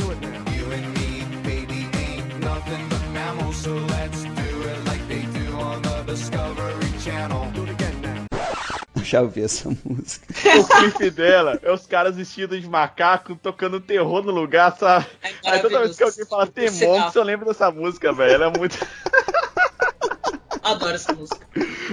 [9.03, 10.25] Já ouvi essa música.
[10.59, 15.05] O clipe dela é os caras vestidos de macaco tocando terror no lugar, sabe?
[15.21, 18.33] É Aí toda vez que alguém fala The Monks, eu lembro dessa música, velho.
[18.33, 18.77] Ela é muito.
[20.65, 21.45] Adoro essa música.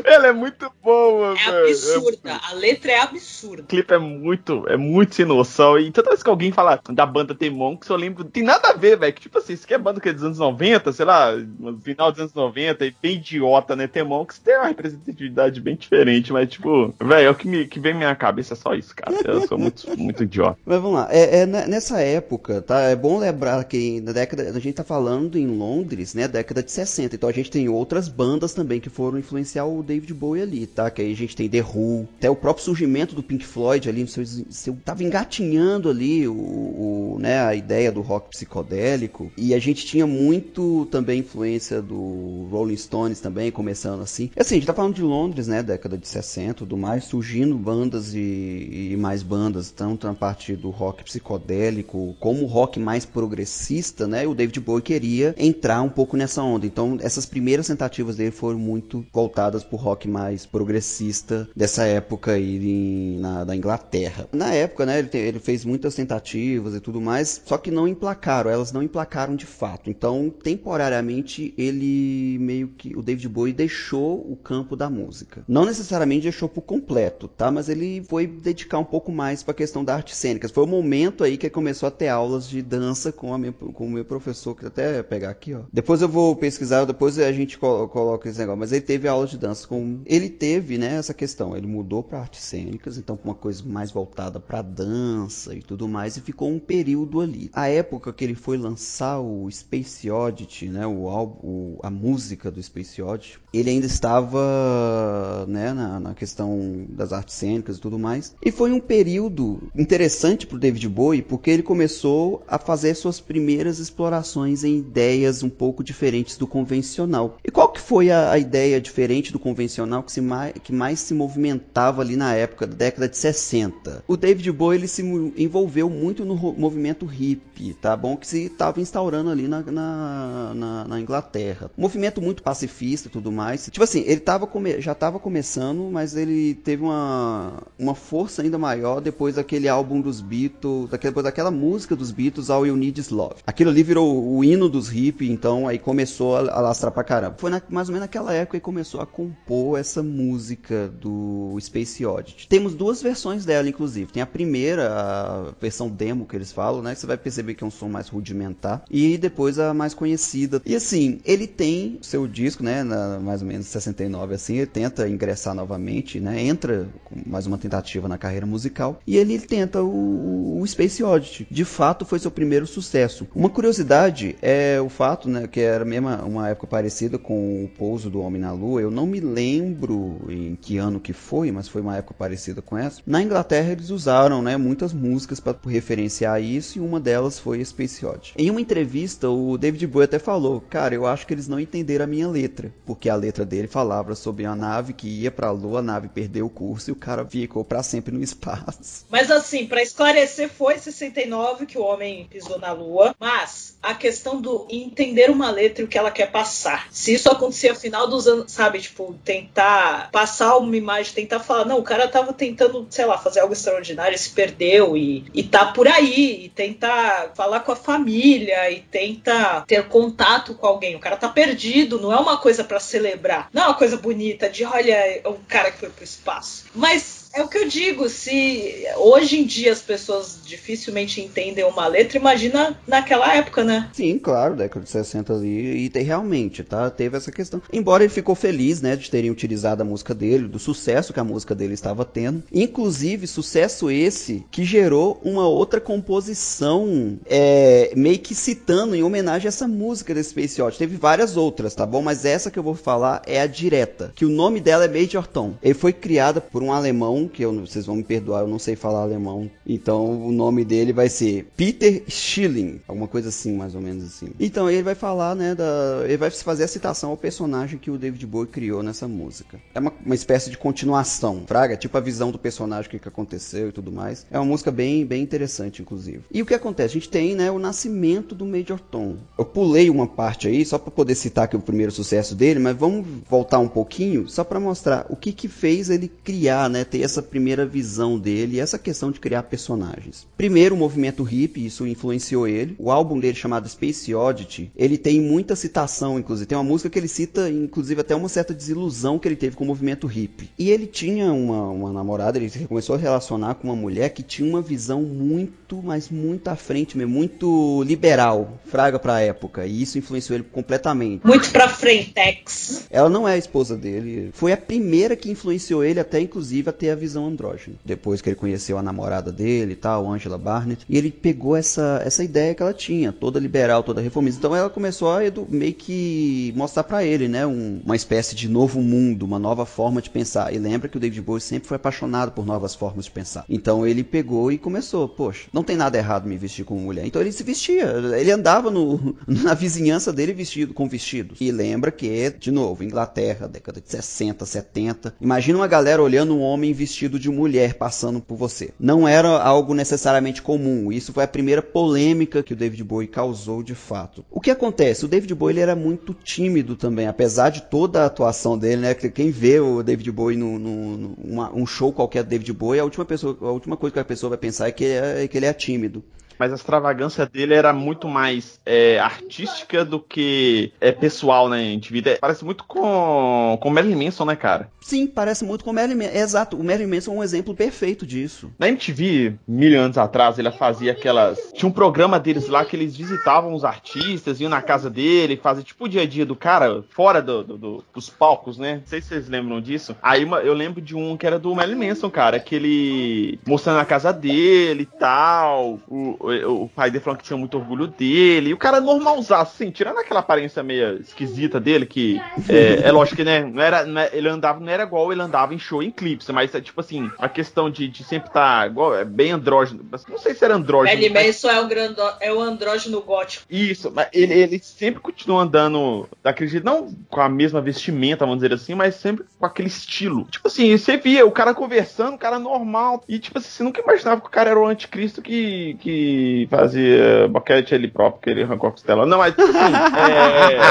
[0.02, 1.68] Ela é muito boa, é velho.
[1.68, 2.30] Absurda.
[2.30, 3.62] É A letra é absurda.
[3.62, 5.78] O clipe é muito, é muito sem noção.
[5.78, 8.24] E toda vez que alguém fala da banda The Monks, eu lembro.
[8.24, 9.12] Tem nada a ver, velho.
[9.12, 12.10] Tipo assim, isso aqui é banda que é dos anos 90, sei lá, no final
[12.10, 13.86] dos anos 90, e bem idiota, né?
[13.86, 17.78] The Monks tem uma representatividade bem diferente, mas, tipo, velho, é o que, me, que
[17.78, 19.14] vem na minha cabeça é só isso, cara.
[19.22, 20.58] Eu sou muito, muito idiota.
[20.64, 21.08] Mas vamos lá.
[21.10, 22.80] É, é, nessa época, tá?
[22.80, 24.42] É bom lembrar que na década.
[24.48, 26.26] A gente tá falando em Londres, né?
[26.26, 27.14] Década de 60.
[27.14, 30.66] Então a gente tem outras bandas também também que foram influenciar o David Bowie ali,
[30.66, 30.90] tá?
[30.90, 34.06] Que aí a gente tem The Who, até o próprio surgimento do Pink Floyd ali,
[34.06, 39.30] seu, seu, tava engatinhando ali o, o, né, a ideia do rock psicodélico.
[39.36, 44.30] E a gente tinha muito também influência do Rolling Stones também, começando assim.
[44.36, 45.62] E assim, a gente tá falando de Londres, né?
[45.62, 50.70] Década de 60 tudo mais, surgindo bandas e, e mais bandas, tanto na parte do
[50.70, 54.26] rock psicodélico, como o rock mais progressista, né?
[54.26, 56.66] O David Bowie queria entrar um pouco nessa onda.
[56.66, 62.56] Então, essas primeiras tentativas dele foram muito voltadas pro rock mais progressista dessa época aí
[62.56, 64.28] em, na, da Inglaterra.
[64.32, 67.88] Na época, né, ele, te, ele, fez muitas tentativas e tudo mais, só que não
[67.88, 69.90] emplacaram, elas não emplacaram de fato.
[69.90, 75.44] Então, temporariamente, ele meio que, o David Bowie deixou o campo da música.
[75.48, 77.50] Não necessariamente deixou por completo, tá?
[77.50, 80.48] Mas ele foi dedicar um pouco mais para a questão da arte cênica.
[80.48, 83.86] Foi o momento aí que ele começou a ter aulas de dança com, minha, com
[83.86, 85.60] o meu professor, que até pegar aqui, ó.
[85.72, 89.66] Depois eu vou pesquisar, depois a gente coloca negócio, mas ele teve aula de dança
[89.66, 90.00] com.
[90.06, 91.56] Ele teve, né, essa questão.
[91.56, 96.16] Ele mudou para artes cênicas, então uma coisa mais voltada para dança e tudo mais,
[96.16, 97.50] e ficou um período ali.
[97.52, 102.62] A época que ele foi lançar o Space Oddity, né, o álbum, a música do
[102.62, 108.34] Space Oddity, ele ainda estava, né, na, na questão das artes cênicas e tudo mais.
[108.44, 113.78] E foi um período interessante pro David Bowie, porque ele começou a fazer suas primeiras
[113.78, 117.36] explorações em ideias um pouco diferentes do convencional.
[117.44, 120.98] E qual que foi a, a ideia diferente do convencional que, se mais, que mais
[121.00, 124.04] se movimentava ali na época da década de 60?
[124.08, 125.02] O David Bowie ele se
[125.36, 128.16] envolveu muito no movimento hippie, tá bom?
[128.16, 131.70] Que se estava instaurando ali na, na, na, na Inglaterra.
[131.76, 133.66] Um movimento muito pacifista e tudo mais.
[133.66, 138.56] Tipo assim, ele tava come já estava começando, mas ele teve uma, uma força ainda
[138.56, 143.10] maior depois daquele álbum dos Beatles, depois daquela música dos Beatles, All You Need Is
[143.10, 143.42] Love.
[143.46, 147.34] Aquilo ali virou o hino dos hippies, então aí começou a, a lastrar pra caramba.
[147.36, 152.04] Foi na, mais ou menos naquela época que começou a compor essa música do Space
[152.04, 152.46] Oddity.
[152.48, 154.12] Temos duas versões dela, inclusive.
[154.12, 156.94] Tem a primeira, a versão demo que eles falam, né?
[156.94, 158.84] Que você vai perceber que é um som mais rudimentar.
[158.90, 160.60] E depois a mais conhecida.
[160.64, 162.82] E assim, ele tem seu disco, né?
[162.82, 166.42] Na, mais ou menos 69, assim, ele tenta ingressar novamente, né?
[166.42, 169.00] Entra com mais uma tentativa na carreira musical.
[169.06, 171.46] E ele tenta o, o Space Oddity.
[171.50, 173.26] De fato, foi seu primeiro sucesso.
[173.34, 175.46] Uma curiosidade é o fato, né?
[175.46, 178.80] Que era mesmo uma época parecida com o pouso do Homem na Lua.
[178.80, 182.76] Eu não me lembro em que ano que foi, mas foi uma época parecida com
[182.76, 183.02] essa.
[183.06, 188.04] Na Inglaterra eles usaram, né, muitas músicas para referenciar isso e uma delas foi Space
[188.04, 188.34] Oddity.
[188.36, 192.04] Em uma entrevista, o David Bowie até falou: "Cara, eu acho que eles não entenderam
[192.04, 195.52] a minha letra, porque a letra dele falava sobre a nave que ia para a
[195.52, 199.06] Lua, a nave perdeu o curso e o cara ficou para sempre no espaço".
[199.10, 204.40] Mas assim, para esclarecer, foi 69 que o homem pisou na Lua, mas a questão
[204.40, 206.88] do entender uma letra e o que ela quer passar.
[206.90, 211.78] Se isso acontecer final dos anos, sabe, tipo, tentar passar uma imagem, tentar falar, não,
[211.78, 215.86] o cara tava tentando, sei lá, fazer algo extraordinário, se perdeu e, e tá por
[215.86, 220.96] aí, e tentar falar com a família e tenta ter contato com alguém.
[220.96, 224.48] O cara tá perdido, não é uma coisa para celebrar, não é uma coisa bonita
[224.48, 226.64] de olha o cara que foi pro espaço.
[226.74, 231.86] Mas é o que eu digo, se hoje em dia as pessoas dificilmente entendem uma
[231.86, 233.90] letra, imagina naquela época, né?
[233.92, 236.90] Sim, claro, década de 60 ali, e tem, realmente, tá?
[236.90, 237.62] Teve essa questão.
[237.72, 241.24] Embora ele ficou feliz, né, de terem utilizado a música dele, do sucesso que a
[241.24, 242.42] música dele estava tendo.
[242.52, 249.48] Inclusive, sucesso esse que gerou uma outra composição, é, meio que citando em homenagem a
[249.48, 250.78] essa música desse Space Oddity.
[250.78, 252.02] Teve várias outras, tá bom?
[252.02, 255.26] Mas essa que eu vou falar é a direta, que o nome dela é Major
[255.26, 255.54] Tom.
[255.62, 258.76] Ele foi criada por um alemão que eu, vocês vão me perdoar, eu não sei
[258.76, 259.50] falar alemão.
[259.66, 264.28] Então o nome dele vai ser Peter Schilling, alguma coisa assim, mais ou menos assim.
[264.38, 267.98] Então ele vai falar, né, da, ele vai fazer a citação ao personagem que o
[267.98, 269.58] David Bowie criou nessa música.
[269.74, 273.08] É uma, uma espécie de continuação, fraga, tipo a visão do personagem, o que, que
[273.08, 274.26] aconteceu e tudo mais.
[274.30, 276.20] É uma música bem, bem interessante, inclusive.
[276.32, 276.92] E o que acontece?
[276.92, 279.16] A gente tem, né, o nascimento do Major Tom.
[279.38, 282.76] Eu pulei uma parte aí, só para poder citar aqui o primeiro sucesso dele, mas
[282.76, 287.02] vamos voltar um pouquinho, só para mostrar o que que fez ele criar, né, ter
[287.12, 290.26] essa primeira visão dele e essa questão de criar personagens.
[290.36, 292.74] Primeiro, o movimento hippie, isso influenciou ele.
[292.78, 296.46] O álbum dele chamado Space Oddity, ele tem muita citação, inclusive.
[296.46, 299.64] Tem uma música que ele cita, inclusive, até uma certa desilusão que ele teve com
[299.64, 300.50] o movimento hippie.
[300.58, 304.48] E ele tinha uma, uma namorada, ele começou a relacionar com uma mulher que tinha
[304.48, 309.66] uma visão muito, mas muito à frente, mesmo, muito liberal, fraga pra época.
[309.66, 311.26] E isso influenciou ele completamente.
[311.26, 312.86] Muito pra frentex.
[312.90, 314.30] Ela não é a esposa dele.
[314.32, 317.76] Foi a primeira que influenciou ele até, inclusive, a ter a visão andrógena.
[317.84, 322.00] Depois que ele conheceu a namorada dele e tal, Angela Barnett, e ele pegou essa,
[322.04, 324.38] essa ideia que ela tinha, toda liberal, toda reformista.
[324.38, 328.48] Então ela começou a edu, meio que mostrar para ele, né, um, uma espécie de
[328.48, 330.54] novo mundo, uma nova forma de pensar.
[330.54, 333.44] E lembra que o David Bowie sempre foi apaixonado por novas formas de pensar.
[333.48, 337.04] Então ele pegou e começou, poxa, não tem nada errado me vestir como mulher.
[337.04, 341.38] Então ele se vestia, ele andava no, na vizinhança dele vestido com vestidos.
[341.40, 345.14] E lembra que de novo, Inglaterra, década de 60, 70.
[345.20, 348.70] Imagina uma galera olhando um homem vestido de mulher passando por você.
[348.78, 350.92] Não era algo necessariamente comum.
[350.92, 354.24] Isso foi a primeira polêmica que o David Bowie causou de fato.
[354.30, 355.04] O que acontece?
[355.04, 358.94] O David Bowie era muito tímido também, apesar de toda a atuação dele, né?
[358.94, 362.84] Quem vê o David Bowie no, no, no um show qualquer do David Bowie, a
[362.84, 365.46] última, pessoa, a última coisa que a pessoa vai pensar é que, é, que ele
[365.46, 366.02] é tímido
[366.42, 372.14] mas a extravagância dele era muito mais é, artística do que é, pessoal, né, indivíduo.
[372.20, 374.68] Parece muito com, com Marilyn Manson, né, cara?
[374.80, 376.16] Sim, parece muito com o Marilyn Manson.
[376.16, 376.56] Exato.
[376.56, 378.50] O Marilyn Manson é um exemplo perfeito disso.
[378.58, 381.38] Na MTV, mil anos atrás, ele fazia aquelas.
[381.54, 385.62] Tinha um programa deles lá que eles visitavam os artistas, iam na casa dele, faziam
[385.62, 388.78] tipo o dia a dia do cara, fora do, do, do, dos palcos, né?
[388.80, 389.94] Não sei se vocês lembram disso.
[390.02, 393.84] Aí eu lembro de um que era do Marilyn Manson, cara, que ele mostrando a
[393.84, 395.78] casa dele e tal.
[395.88, 398.50] O, o, pai dele falando que tinha muito orgulho dele.
[398.50, 403.16] E o cara normalzaço, assim, tirando aquela aparência meio esquisita dele, que é, é lógico
[403.16, 405.82] que, né, não era, não é, ele andava, não era igual ele andava em show
[405.82, 409.04] em clipes, mas é tipo assim, a questão de, de sempre estar tá igual, é
[409.04, 409.84] bem andrógeno.
[410.08, 410.96] Não sei se era andrógeno.
[410.96, 411.26] Marilyn mas...
[411.26, 413.44] Manson é o, grando, é o andrógeno gótico.
[413.50, 416.08] Isso, mas ele, ele sempre continua andando
[416.40, 420.26] jeito, não com a mesma vestimenta, vamos dizer assim, mas sempre com aquele estilo.
[420.30, 423.80] Tipo assim, você via o cara conversando, o cara normal, e tipo assim, você nunca
[423.80, 426.11] imaginava que o cara era o anticristo que, que
[426.50, 429.06] fazia boquete ele próprio, que ele arrancou a costela.
[429.06, 430.62] Não, mas tipo assim, é...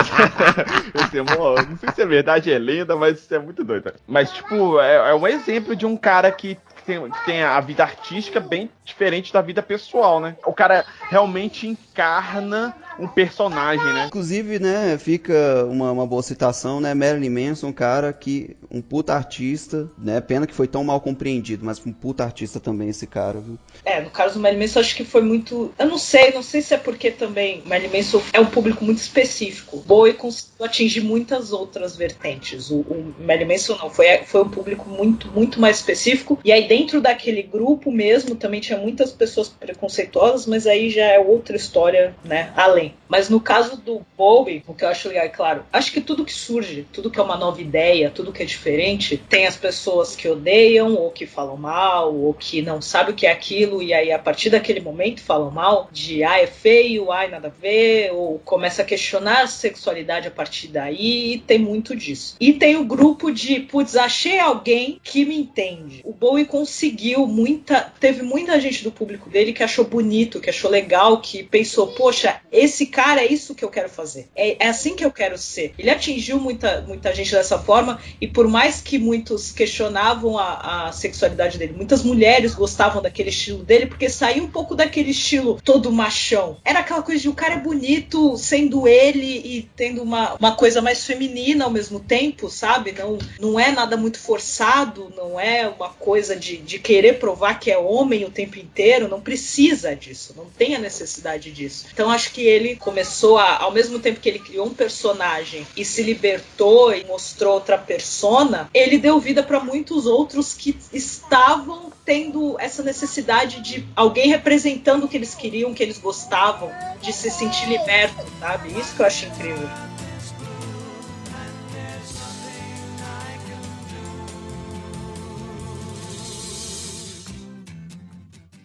[1.13, 3.91] É não sei se é verdade, é lenda, mas isso é muito doido.
[4.07, 6.57] Mas, tipo, é, é um exemplo de um cara que
[6.91, 10.35] tem, tem a vida artística bem diferente da vida pessoal, né?
[10.45, 14.05] O cara realmente encarna um personagem, né?
[14.07, 16.93] Inclusive, né, fica uma, uma boa citação, né?
[16.93, 18.55] Marilyn Manson, um cara que.
[18.69, 20.19] um puta artista, né?
[20.19, 23.57] Pena que foi tão mal compreendido, mas um puta artista também esse cara, viu?
[23.85, 25.73] É, no caso do Marilyn Manson, acho que foi muito.
[25.79, 28.99] Eu não sei, não sei se é porque também Marilyn Manson é um público muito
[28.99, 29.77] específico.
[29.77, 32.69] Bowie conseguiu atingir muitas outras vertentes.
[32.69, 36.39] O, o Marilyn Manson não, foi, foi um público muito, muito mais específico.
[36.43, 41.19] E aí, dentro daquele grupo mesmo, também tinha muitas pessoas preconceituosas, mas aí já é
[41.19, 42.51] outra história, né?
[42.55, 42.93] Além.
[43.07, 46.23] Mas no caso do Bowie, o que eu acho legal é claro, acho que tudo
[46.23, 50.15] que surge, tudo que é uma nova ideia, tudo que é diferente, tem as pessoas
[50.15, 53.93] que odeiam, ou que falam mal, ou que não sabem o que é aquilo, e
[53.93, 58.11] aí a partir daquele momento falam mal, de ah, é feio, ai, nada a ver,
[58.13, 62.35] ou começa a questionar a sexualidade a partir daí, tem muito disso.
[62.39, 66.01] E tem o grupo de, putz, achei alguém que me entende.
[66.03, 67.91] O Bowie conseguiu muita.
[67.99, 72.39] Teve muita gente do público dele que achou bonito, que achou legal, que pensou, poxa,
[72.51, 74.29] esse cara é isso que eu quero fazer.
[74.35, 75.73] É, é, assim que eu quero ser.
[75.77, 80.91] Ele atingiu muita, muita gente dessa forma, e por mais que muitos questionavam a, a
[80.91, 85.91] sexualidade dele, muitas mulheres gostavam daquele estilo dele, porque saía um pouco daquele estilo todo
[85.91, 86.57] machão.
[86.63, 90.79] Era aquela coisa de o cara é bonito sendo ele e tendo uma, uma coisa
[90.79, 92.91] mais feminina ao mesmo tempo, sabe?
[92.91, 97.71] Não, não é nada muito forçado, não é uma coisa de, de querer provar que
[97.71, 101.87] é homem o tempo inteiro, não precisa disso, não tem a necessidade disso.
[101.93, 105.83] Então acho que ele começou a, ao mesmo tempo que ele criou um personagem e
[105.85, 112.55] se libertou e mostrou outra persona, ele deu vida para muitos outros que estavam tendo
[112.59, 117.29] essa necessidade de alguém representando o que eles queriam, o que eles gostavam, de se
[117.29, 118.77] sentir liberto, sabe?
[118.79, 119.90] Isso que eu acho incrível.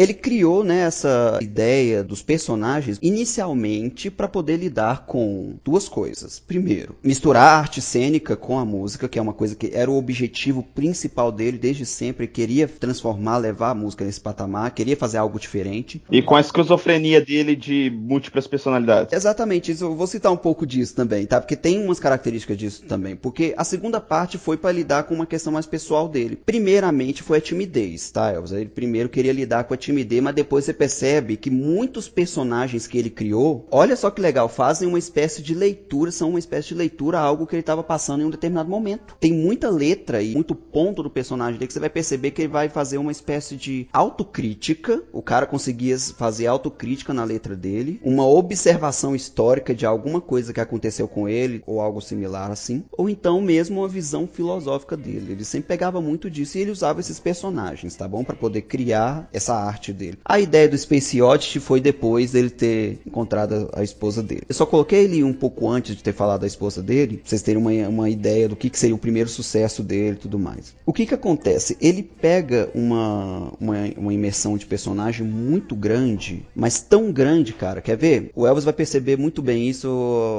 [0.00, 6.40] Ele criou né, essa ideia dos personagens inicialmente para poder lidar com duas coisas.
[6.40, 9.98] Primeiro, misturar a arte cênica com a música, que é uma coisa que era o
[9.98, 12.24] objetivo principal dele desde sempre.
[12.24, 16.02] Ele queria transformar, levar a música nesse patamar, queria fazer algo diferente.
[16.10, 19.12] E com a esquizofrenia dele de múltiplas personalidades.
[19.12, 21.38] Exatamente, isso, eu vou citar um pouco disso também, tá?
[21.38, 23.14] Porque tem umas características disso também.
[23.14, 26.36] Porque a segunda parte foi para lidar com uma questão mais pessoal dele.
[26.36, 28.52] Primeiramente foi a timidez, tá, Elvis?
[28.52, 32.86] Ele primeiro queria lidar com a timidez MD, mas depois você percebe que muitos personagens
[32.86, 36.68] que ele criou, olha só que legal, fazem uma espécie de leitura, são uma espécie
[36.68, 39.16] de leitura a algo que ele estava passando em um determinado momento.
[39.20, 42.48] Tem muita letra e muito ponto do personagem dele que você vai perceber que ele
[42.48, 45.02] vai fazer uma espécie de autocrítica.
[45.12, 50.60] O cara conseguia fazer autocrítica na letra dele, uma observação histórica de alguma coisa que
[50.60, 55.32] aconteceu com ele ou algo similar assim, ou então mesmo uma visão filosófica dele.
[55.32, 59.28] Ele sempre pegava muito disso e ele usava esses personagens, tá bom, para poder criar
[59.32, 60.18] essa arte dele.
[60.24, 64.42] A ideia do Space Oddity foi depois dele ter encontrado a esposa dele.
[64.48, 67.42] Eu só coloquei ele um pouco antes de ter falado da esposa dele, pra vocês
[67.42, 70.74] terem uma, uma ideia do que, que seria o primeiro sucesso dele e tudo mais.
[70.84, 71.76] O que que acontece?
[71.80, 77.80] Ele pega uma, uma, uma imersão de personagem muito grande, mas tão grande, cara.
[77.80, 78.30] Quer ver?
[78.34, 79.88] O Elvis vai perceber muito bem isso,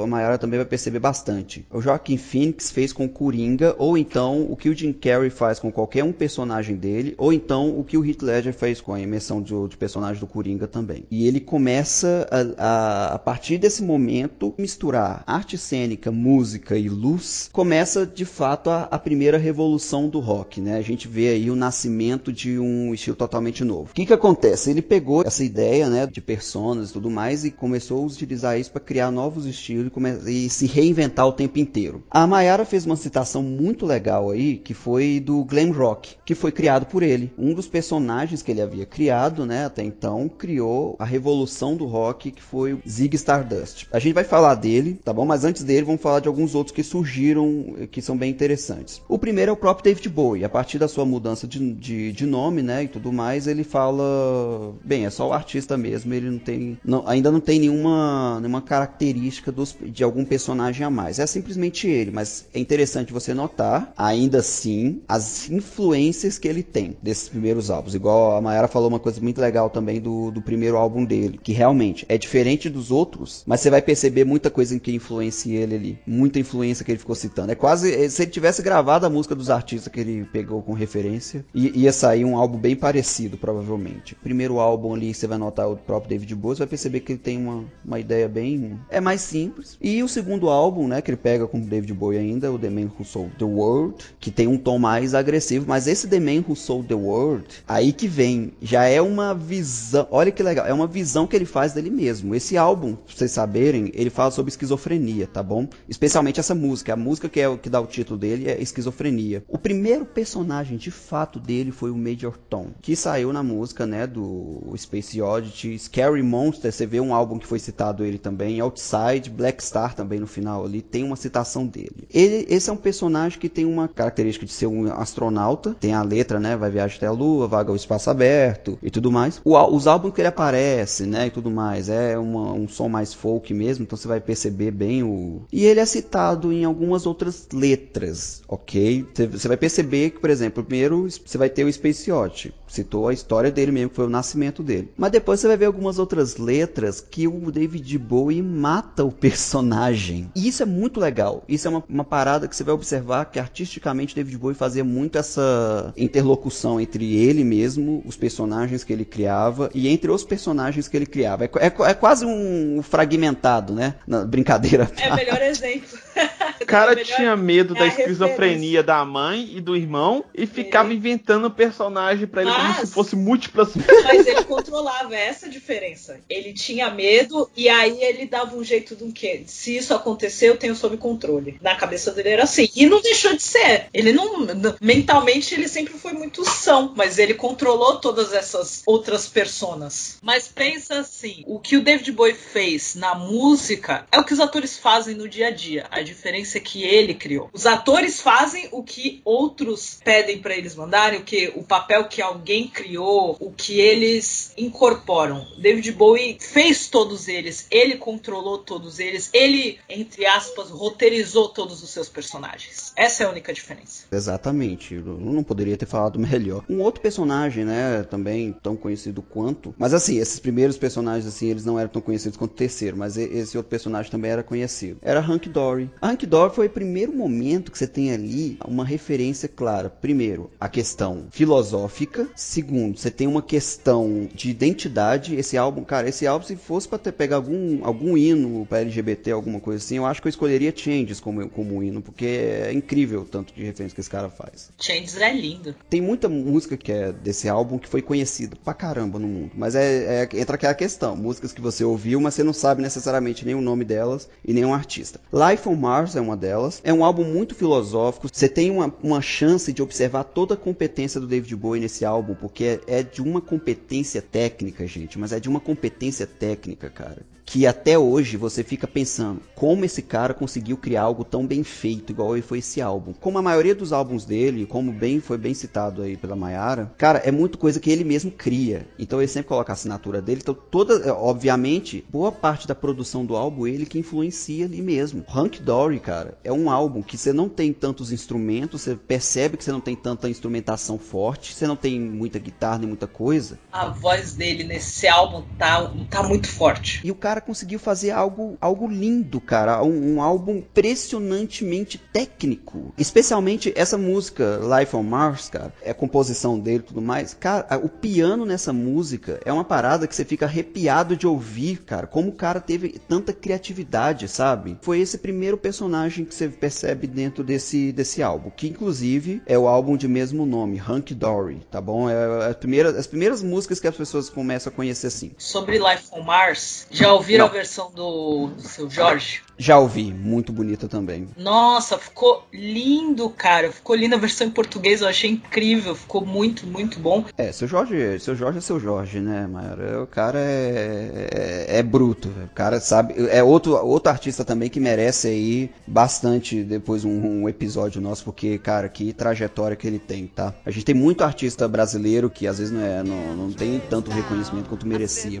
[0.02, 1.64] a Mayara também vai perceber bastante.
[1.70, 5.72] O Joaquim Phoenix fez com Coringa, ou então o que o Jim Carrey faz com
[5.72, 9.21] qualquer um personagem dele, ou então o que o Heath Ledger fez com a imersão
[9.42, 11.04] de, de personagem do Coringa também.
[11.10, 17.48] E ele começa a, a, a partir desse momento misturar arte cênica, música e luz.
[17.52, 20.76] Começa de fato a, a primeira revolução do rock, né?
[20.76, 23.90] A gente vê aí o nascimento de um estilo totalmente novo.
[23.90, 24.70] O que que acontece?
[24.70, 28.72] Ele pegou essa ideia, né, de personas e tudo mais e começou a utilizar isso
[28.72, 29.92] para criar novos estilos
[30.26, 32.02] e, e se reinventar o tempo inteiro.
[32.10, 36.52] A Mayara fez uma citação muito legal aí, que foi do glam rock, que foi
[36.52, 37.32] criado por ele.
[37.38, 39.11] Um dos personagens que ele havia criado,
[39.46, 43.86] né, até então, criou a revolução do rock, que foi o Zig Stardust.
[43.92, 45.24] A gente vai falar dele, tá bom?
[45.24, 49.00] Mas antes dele, vamos falar de alguns outros que surgiram, que são bem interessantes.
[49.08, 50.44] O primeiro é o próprio David Bowie.
[50.44, 54.74] A partir da sua mudança de, de, de nome, né, e tudo mais, ele fala,
[54.84, 58.62] bem, é só o artista mesmo, ele não tem, não, ainda não tem nenhuma, nenhuma
[58.62, 61.18] característica dos, de algum personagem a mais.
[61.18, 66.96] É simplesmente ele, mas é interessante você notar, ainda assim, as influências que ele tem
[67.02, 67.94] desses primeiros álbuns.
[67.94, 71.52] Igual a Mayara falou uma coisa muito legal também do, do primeiro álbum dele, que
[71.52, 75.74] realmente é diferente dos outros, mas você vai perceber muita coisa em que influencia ele
[75.74, 75.98] ali.
[76.06, 77.52] Muita influência que ele ficou citando.
[77.52, 80.72] É quase é, se ele tivesse gravado a música dos artistas que ele pegou com
[80.72, 84.14] referência, ia sair um álbum bem parecido, provavelmente.
[84.14, 87.38] Primeiro álbum ali, você vai notar o próprio David Bowie, vai perceber que ele tem
[87.38, 88.78] uma, uma ideia bem.
[88.88, 89.76] É mais simples.
[89.80, 92.70] E o segundo álbum, né, que ele pega com o David Bowie ainda, o The
[92.70, 96.44] Man Who Sold the World, que tem um tom mais agressivo, mas esse The Man
[96.46, 100.06] Who Sold the World, aí que vem, já é uma visão.
[100.10, 102.34] Olha que legal, é uma visão que ele faz dele mesmo.
[102.34, 105.68] Esse álbum, pra vocês saberem, ele fala sobre esquizofrenia, tá bom?
[105.88, 106.92] Especialmente essa música.
[106.92, 109.44] A música que é o que dá o título dele é Esquizofrenia.
[109.48, 114.06] O primeiro personagem de fato dele foi o Major Tom, que saiu na música, né,
[114.06, 119.30] do Space Oddity, Scary Monster, você vê um álbum que foi citado ele também, Outside,
[119.30, 122.08] Black Star também no final ali, tem uma citação dele.
[122.12, 126.02] Ele, esse é um personagem que tem uma característica de ser um astronauta, tem a
[126.02, 129.40] letra, né, vai viajar até a lua, vaga ao espaço aberto e tudo mais.
[129.44, 133.14] O, os álbuns que ele aparece, né, e tudo mais, é uma, um som mais
[133.14, 135.42] folk mesmo, então você vai perceber bem o...
[135.52, 139.06] E ele é citado em algumas outras letras, ok?
[139.30, 143.12] Você vai perceber que, por exemplo, primeiro você vai ter o Space Yacht, citou a
[143.12, 144.90] história dele mesmo, que foi o nascimento dele.
[144.96, 150.30] Mas depois você vai ver algumas outras letras que o David Bowie mata o personagem.
[150.34, 151.44] E isso é muito legal.
[151.48, 155.18] Isso é uma, uma parada que você vai observar que artisticamente David Bowie fazia muito
[155.18, 160.96] essa interlocução entre ele mesmo, os personagens que ele criava e entre os personagens que
[160.96, 161.44] ele criava.
[161.44, 163.94] É, é, é quase um fragmentado, né?
[164.06, 164.90] Na brincadeira.
[164.96, 165.98] É o melhor exemplo.
[166.62, 167.16] O cara melhor...
[167.16, 170.96] tinha medo é da esquizofrenia da mãe e do irmão e ficava ele...
[170.96, 172.76] inventando personagem para ele Mas...
[172.76, 173.70] como se fosse múltiplas.
[174.04, 176.20] Mas ele controlava essa diferença.
[176.30, 179.42] Ele tinha medo e aí ele dava um jeito do quê?
[179.46, 181.58] Se isso acontecer, eu tenho sob controle.
[181.60, 182.68] Na cabeça dele era assim.
[182.76, 183.86] E não deixou de ser.
[183.92, 184.46] Ele não.
[184.80, 190.18] Mentalmente ele sempre foi muito são, mas ele controlou todas essas outras personas.
[190.22, 194.40] Mas pensa assim: o que o David Bowie fez na música é o que os
[194.40, 195.86] atores fazem no dia a dia.
[195.90, 197.50] A diferença é que ele criou.
[197.52, 202.22] Os atores fazem o que outros pedem para eles mandarem, o que o papel que
[202.22, 205.46] alguém criou, o que eles incorporam.
[205.58, 211.90] David Bowie fez todos eles, ele controlou todos eles, ele, entre aspas, roteirizou todos os
[211.90, 212.92] seus personagens.
[212.96, 214.04] Essa é a única diferença.
[214.10, 214.94] Exatamente.
[214.94, 216.64] Eu não poderia ter falado melhor.
[216.68, 221.64] Um outro personagem, né, também tão conhecido quanto, mas assim, esses primeiros personagens assim, eles
[221.64, 224.98] não eram tão conhecidos quanto o terceiro, mas esse outro personagem também era conhecido.
[225.02, 225.90] Era Hank Dory.
[226.00, 229.88] A Hank Dory foi o primeiro momento que você tem ali uma referência clara.
[229.88, 232.28] Primeiro, a questão filosófica.
[232.34, 235.34] Segundo, você tem uma questão de identidade.
[235.36, 239.30] Esse álbum, cara, esse álbum, se fosse pra ter, pegar algum, algum hino pra LGBT,
[239.30, 243.22] alguma coisa assim, eu acho que eu escolheria Changes como, como hino, porque é incrível
[243.22, 244.70] o tanto de referência que esse cara faz.
[244.78, 245.74] Changes é lindo.
[245.88, 248.31] Tem muita música que é desse álbum que foi conhecida
[248.64, 249.52] pra caramba no mundo.
[249.54, 253.44] Mas é, é entra aquela questão: músicas que você ouviu, mas você não sabe necessariamente
[253.44, 255.20] nem o nome delas e nem um artista.
[255.32, 256.80] Life on Mars é uma delas.
[256.84, 258.28] É um álbum muito filosófico.
[258.32, 262.34] Você tem uma, uma chance de observar toda a competência do David Bowie nesse álbum,
[262.34, 265.18] porque é, é de uma competência técnica, gente.
[265.18, 270.02] Mas é de uma competência técnica, cara que até hoje você fica pensando como esse
[270.02, 273.12] cara conseguiu criar algo tão bem feito igual foi esse álbum.
[273.12, 277.18] Como a maioria dos álbuns dele, como bem foi bem citado aí pela Mayara, cara,
[277.18, 278.86] é muito coisa que ele mesmo cria.
[278.98, 280.40] Então ele sempre coloca a assinatura dele.
[280.42, 285.24] Então toda, obviamente, boa parte da produção do álbum ele que influencia ali mesmo.
[285.28, 289.56] Hank Dory, cara cara, é um álbum que você não tem tantos instrumentos, você percebe
[289.56, 293.58] que você não tem tanta instrumentação forte, você não tem muita guitarra nem muita coisa.
[293.72, 297.00] A voz dele nesse álbum tá, tá muito forte.
[297.02, 299.82] E o cara conseguiu fazer algo, algo lindo, cara.
[299.82, 302.92] Um, um álbum impressionantemente técnico.
[302.98, 305.72] Especialmente essa música, Life on Mars, cara.
[305.82, 307.34] É a composição dele e tudo mais.
[307.34, 312.06] Cara, o piano nessa música é uma parada que você fica arrepiado de ouvir, cara.
[312.06, 314.78] Como o cara teve tanta criatividade, sabe?
[314.82, 318.50] Foi esse primeiro personagem que você percebe dentro desse, desse álbum.
[318.50, 322.08] Que inclusive é o álbum de mesmo nome, Hunky Dory, tá bom?
[322.08, 325.32] É a primeira, as primeiras músicas que as pessoas começam a conhecer assim.
[325.38, 327.50] Sobre Life on Mars, já ouviram Não.
[327.50, 329.40] a versão do, do seu Jorge?
[329.56, 331.28] Já ouvi, muito bonita também.
[331.36, 333.70] Nossa, ficou lindo, cara.
[333.70, 335.94] Ficou linda a versão em português, eu achei incrível.
[335.94, 337.24] Ficou muito, muito bom.
[337.38, 340.02] É, seu Jorge, seu Jorge é seu Jorge, né, Mayara?
[340.02, 342.28] O cara é, é, é bruto.
[342.28, 343.14] O cara sabe.
[343.30, 348.58] É outro, outro artista também que merece aí bastante depois um, um, episódio nosso, porque,
[348.58, 350.52] cara, que trajetória que ele tem, tá?
[350.66, 354.10] A gente tem muito artista brasileiro que às vezes não, é, não, não tem tanto
[354.10, 355.40] reconhecimento quanto merecia.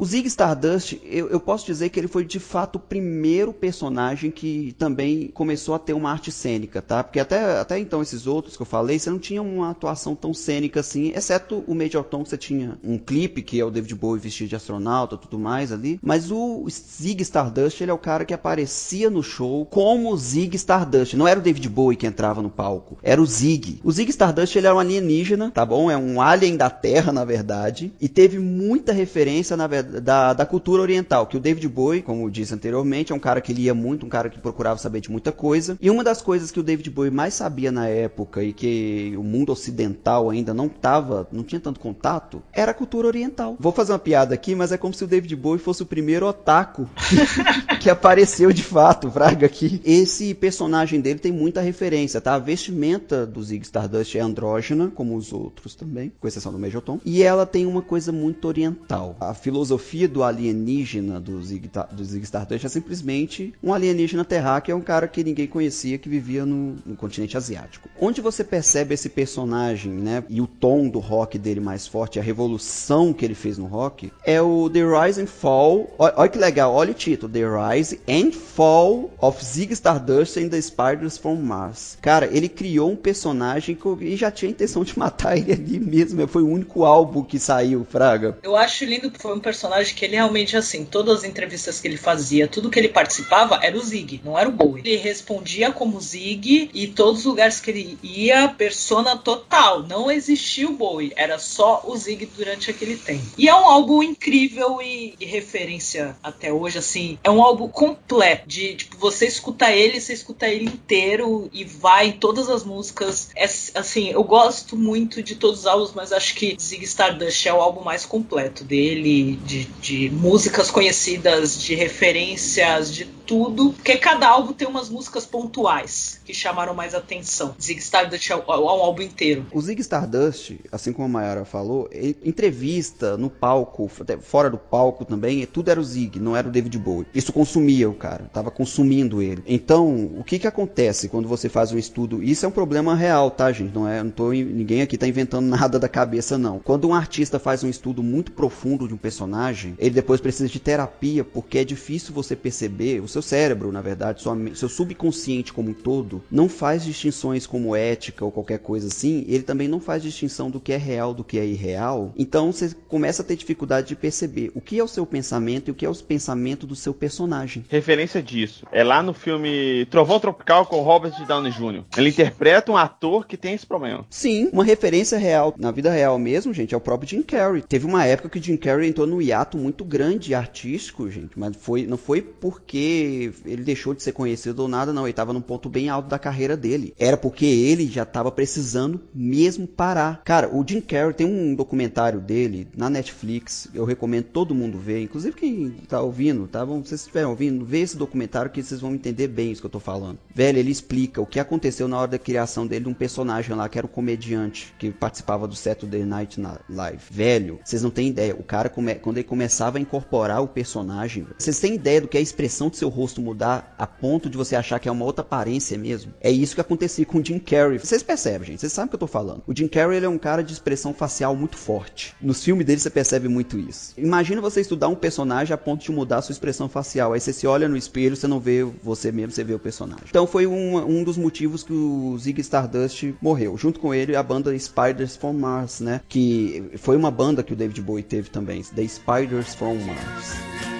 [0.00, 4.30] O Zig Stardust, eu, eu, posso dizer que ele foi de fato o primeiro personagem
[4.30, 7.04] que também começou a ter uma arte cênica, tá?
[7.04, 10.32] Porque até, até então esses outros que eu falei, você não tinha uma atuação tão
[10.32, 13.94] cênica assim, exceto o Major Tom, que você tinha um clipe, que é o David
[13.94, 16.00] Bowie vestido de astronauta tudo mais ali.
[16.02, 20.56] Mas o Zig Stardust, ele é o cara que aparecia no show como o Zig
[20.56, 21.12] Stardust.
[21.12, 23.82] Não era o David Bowie que entrava no palco, era o Zig.
[23.84, 25.90] O Zig Stardust, ele é um alienígena, tá bom?
[25.90, 30.46] É um alien da Terra, na verdade, e teve muita referência, na verdade, da, da
[30.46, 34.06] cultura oriental, que o David Bowie, como disse anteriormente, é um cara que lia muito,
[34.06, 35.76] um cara que procurava saber de muita coisa.
[35.80, 39.22] E uma das coisas que o David Bowie mais sabia na época e que o
[39.22, 43.56] mundo ocidental ainda não tava, não tinha tanto contato, era a cultura oriental.
[43.58, 46.26] Vou fazer uma piada aqui, mas é como se o David Bowie fosse o primeiro
[46.26, 46.88] otaku
[47.80, 49.80] que apareceu de fato, Fraga, aqui.
[49.84, 52.34] Esse personagem dele tem muita referência, tá?
[52.34, 56.82] A vestimenta do Zig Stardust é andrógena, como os outros também, com exceção do Major
[56.82, 57.00] Tom.
[57.04, 59.16] E ela tem uma coisa muito oriental.
[59.20, 64.72] A filosofia filosofia do alienígena do Zig, do Zig Stardust é simplesmente um alienígena terráqueo,
[64.72, 67.88] é um cara que ninguém conhecia, que vivia no, no, continente asiático.
[67.98, 72.22] Onde você percebe esse personagem, né, e o tom do rock dele mais forte, a
[72.22, 75.92] revolução que ele fez no rock, é o The Rise and Fall.
[75.98, 80.60] Olha que legal, olha o título: The Rise and Fall of Zig Stardust and the
[80.60, 81.96] Spiders from Mars.
[82.02, 85.80] Cara, ele criou um personagem que e já tinha a intenção de matar ele ali
[85.80, 86.26] mesmo.
[86.28, 88.38] Foi o único álbum que saiu, Fraga.
[88.42, 91.80] Eu acho lindo que foi um personagem personagem que ele realmente, assim, todas as entrevistas
[91.80, 94.82] que ele fazia, tudo que ele participava era o Zig, não era o Bowie.
[94.84, 99.84] Ele respondia como Zig e todos os lugares que ele ia, persona total.
[99.84, 103.24] Não existia o Bowie, era só o Zig durante aquele tempo.
[103.38, 108.48] E é um álbum incrível e, e referência até hoje, assim, é um álbum completo.
[108.48, 113.30] De, tipo, você escuta ele, você escuta ele inteiro e vai em todas as músicas.
[113.36, 117.52] É, assim, eu gosto muito de todos os álbuns, mas acho que Zig Stardust é
[117.52, 124.26] o álbum mais completo dele, de de, músicas conhecidas, de referências, de tudo, porque cada
[124.26, 127.54] álbum tem umas músicas pontuais que chamaram mais atenção.
[127.62, 129.46] Zig Stardust é um, é um álbum inteiro.
[129.52, 131.88] O Zig Stardust, assim como a Mayara falou,
[132.24, 133.88] entrevista no palco,
[134.20, 137.06] fora do palco também, tudo era o Zig, não era o David Bowie.
[137.14, 139.44] Isso consumia o cara, tava consumindo ele.
[139.46, 142.20] Então, o que que acontece quando você faz um estudo?
[142.20, 143.72] Isso é um problema real, tá, gente?
[143.72, 146.58] Não é, não tô, ninguém aqui tá inventando nada da cabeça, não.
[146.58, 150.58] Quando um artista faz um estudo muito profundo de um personagem, ele depois precisa de
[150.58, 155.70] terapia, porque é difícil você perceber, o seu cérebro, na verdade, sua, seu subconsciente como
[155.70, 160.02] um todo, não faz distinções como ética ou qualquer coisa assim, ele também não faz
[160.02, 162.12] distinção do que é real do que é irreal.
[162.16, 165.70] Então você começa a ter dificuldade de perceber o que é o seu pensamento e
[165.70, 167.64] o que é o pensamento do seu personagem.
[167.68, 171.84] Referência disso é lá no filme Trovão Tropical com Robert Downey Jr.
[171.96, 174.04] Ele interpreta um ator que tem esse problema.
[174.08, 177.62] Sim, uma referência real, na vida real mesmo, gente, é o próprio Jim Carrey.
[177.62, 181.38] Teve uma época que o Jim Carrey entrou no hiato hiato muito grande artístico, gente,
[181.38, 185.02] mas foi, não foi porque ele deixou de ser conhecido ou nada, não.
[185.02, 186.94] Ele estava num ponto bem alto da carreira dele.
[186.98, 190.22] Era porque ele já estava precisando mesmo parar.
[190.24, 195.02] Cara, o Jim Carrey tem um documentário dele na Netflix, eu recomendo todo mundo ver,
[195.02, 196.64] inclusive quem tá ouvindo, tá?
[196.64, 199.70] Bom, vocês estiverem ouvindo, vê esse documentário que vocês vão entender bem isso que eu
[199.70, 200.18] tô falando.
[200.34, 203.68] Velho, ele explica o que aconteceu na hora da criação dele de um personagem lá
[203.68, 207.02] que era um comediante que participava do Saturday Night Live.
[207.10, 208.34] Velho, vocês não têm ideia.
[208.34, 211.26] O cara, quando ele começava a incorporar o personagem.
[211.38, 214.36] Vocês têm ideia do que é a expressão do seu rosto mudar a ponto de
[214.36, 216.12] você achar que é uma outra aparência mesmo.
[216.20, 217.78] É isso que acontecia com o Jim Carrey.
[217.78, 218.60] Vocês percebem, gente?
[218.60, 219.42] Vocês sabem o que eu tô falando.
[219.46, 222.14] O Jim Carrey ele é um cara de expressão facial muito forte.
[222.20, 223.94] Nos filmes dele você percebe muito isso.
[223.96, 227.12] Imagina você estudar um personagem a ponto de mudar a sua expressão facial.
[227.12, 230.04] Aí você se olha no espelho, você não vê você mesmo, você vê o personagem.
[230.08, 233.56] Então foi um, um dos motivos que o Zig Stardust morreu.
[233.56, 236.00] Junto com ele a banda Spiders from Mars, né?
[236.08, 238.62] Que foi uma banda que o David Bowie teve também.
[238.62, 240.79] The Spiders from Mars.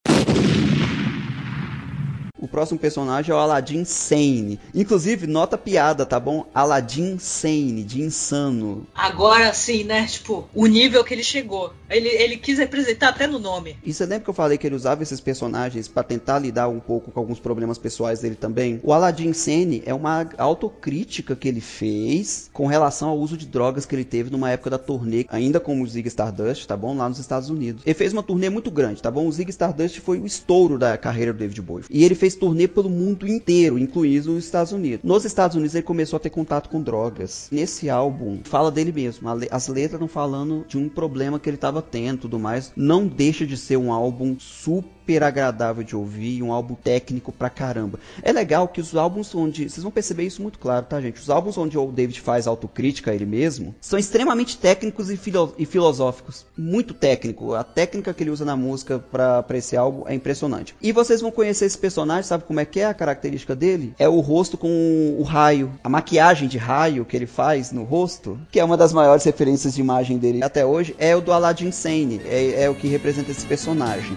[2.41, 4.59] O próximo personagem é o Aladdin Sane.
[4.73, 6.47] Inclusive, nota piada, tá bom?
[6.55, 8.87] Aladdin Sane, de insano.
[8.95, 10.07] Agora sim, né?
[10.07, 11.71] Tipo, o nível que ele chegou.
[11.87, 13.77] Ele, ele quis representar até no nome.
[13.83, 16.79] E você lembra que eu falei que ele usava esses personagens para tentar lidar um
[16.79, 18.79] pouco com alguns problemas pessoais dele também?
[18.81, 23.85] O Aladdin Sane é uma autocrítica que ele fez com relação ao uso de drogas
[23.85, 26.97] que ele teve numa época da turnê, ainda como o Zig Stardust, tá bom?
[26.97, 27.83] Lá nos Estados Unidos.
[27.85, 29.27] Ele fez uma turnê muito grande, tá bom?
[29.27, 31.85] O Zig Stardust foi o estouro da carreira do David Bowie.
[31.89, 35.03] E ele fez turnê pelo mundo inteiro, incluindo os Estados Unidos.
[35.03, 37.47] Nos Estados Unidos ele começou a ter contato com drogas.
[37.51, 39.27] Nesse álbum, fala dele mesmo.
[39.49, 42.71] As letras estão falando de um problema que ele estava tendo tudo mais.
[42.75, 47.49] Não deixa de ser um álbum super super agradável de ouvir, um álbum técnico pra
[47.49, 47.99] caramba.
[48.23, 49.69] É legal que os álbuns onde.
[49.69, 51.19] Vocês vão perceber isso muito claro, tá, gente?
[51.19, 55.53] Os álbuns onde o David faz autocrítica a ele mesmo são extremamente técnicos e, filo
[55.57, 56.45] e filosóficos.
[56.57, 57.53] Muito técnico.
[57.53, 60.75] A técnica que ele usa na música pra, pra esse álbum é impressionante.
[60.81, 63.93] E vocês vão conhecer esse personagem, sabe como é que é a característica dele?
[63.99, 65.71] É o rosto com o raio.
[65.83, 69.75] A maquiagem de raio que ele faz no rosto, que é uma das maiores referências
[69.75, 72.21] de imagem dele até hoje, é o do Aladdin Sane.
[72.25, 74.15] É, é o que representa esse personagem.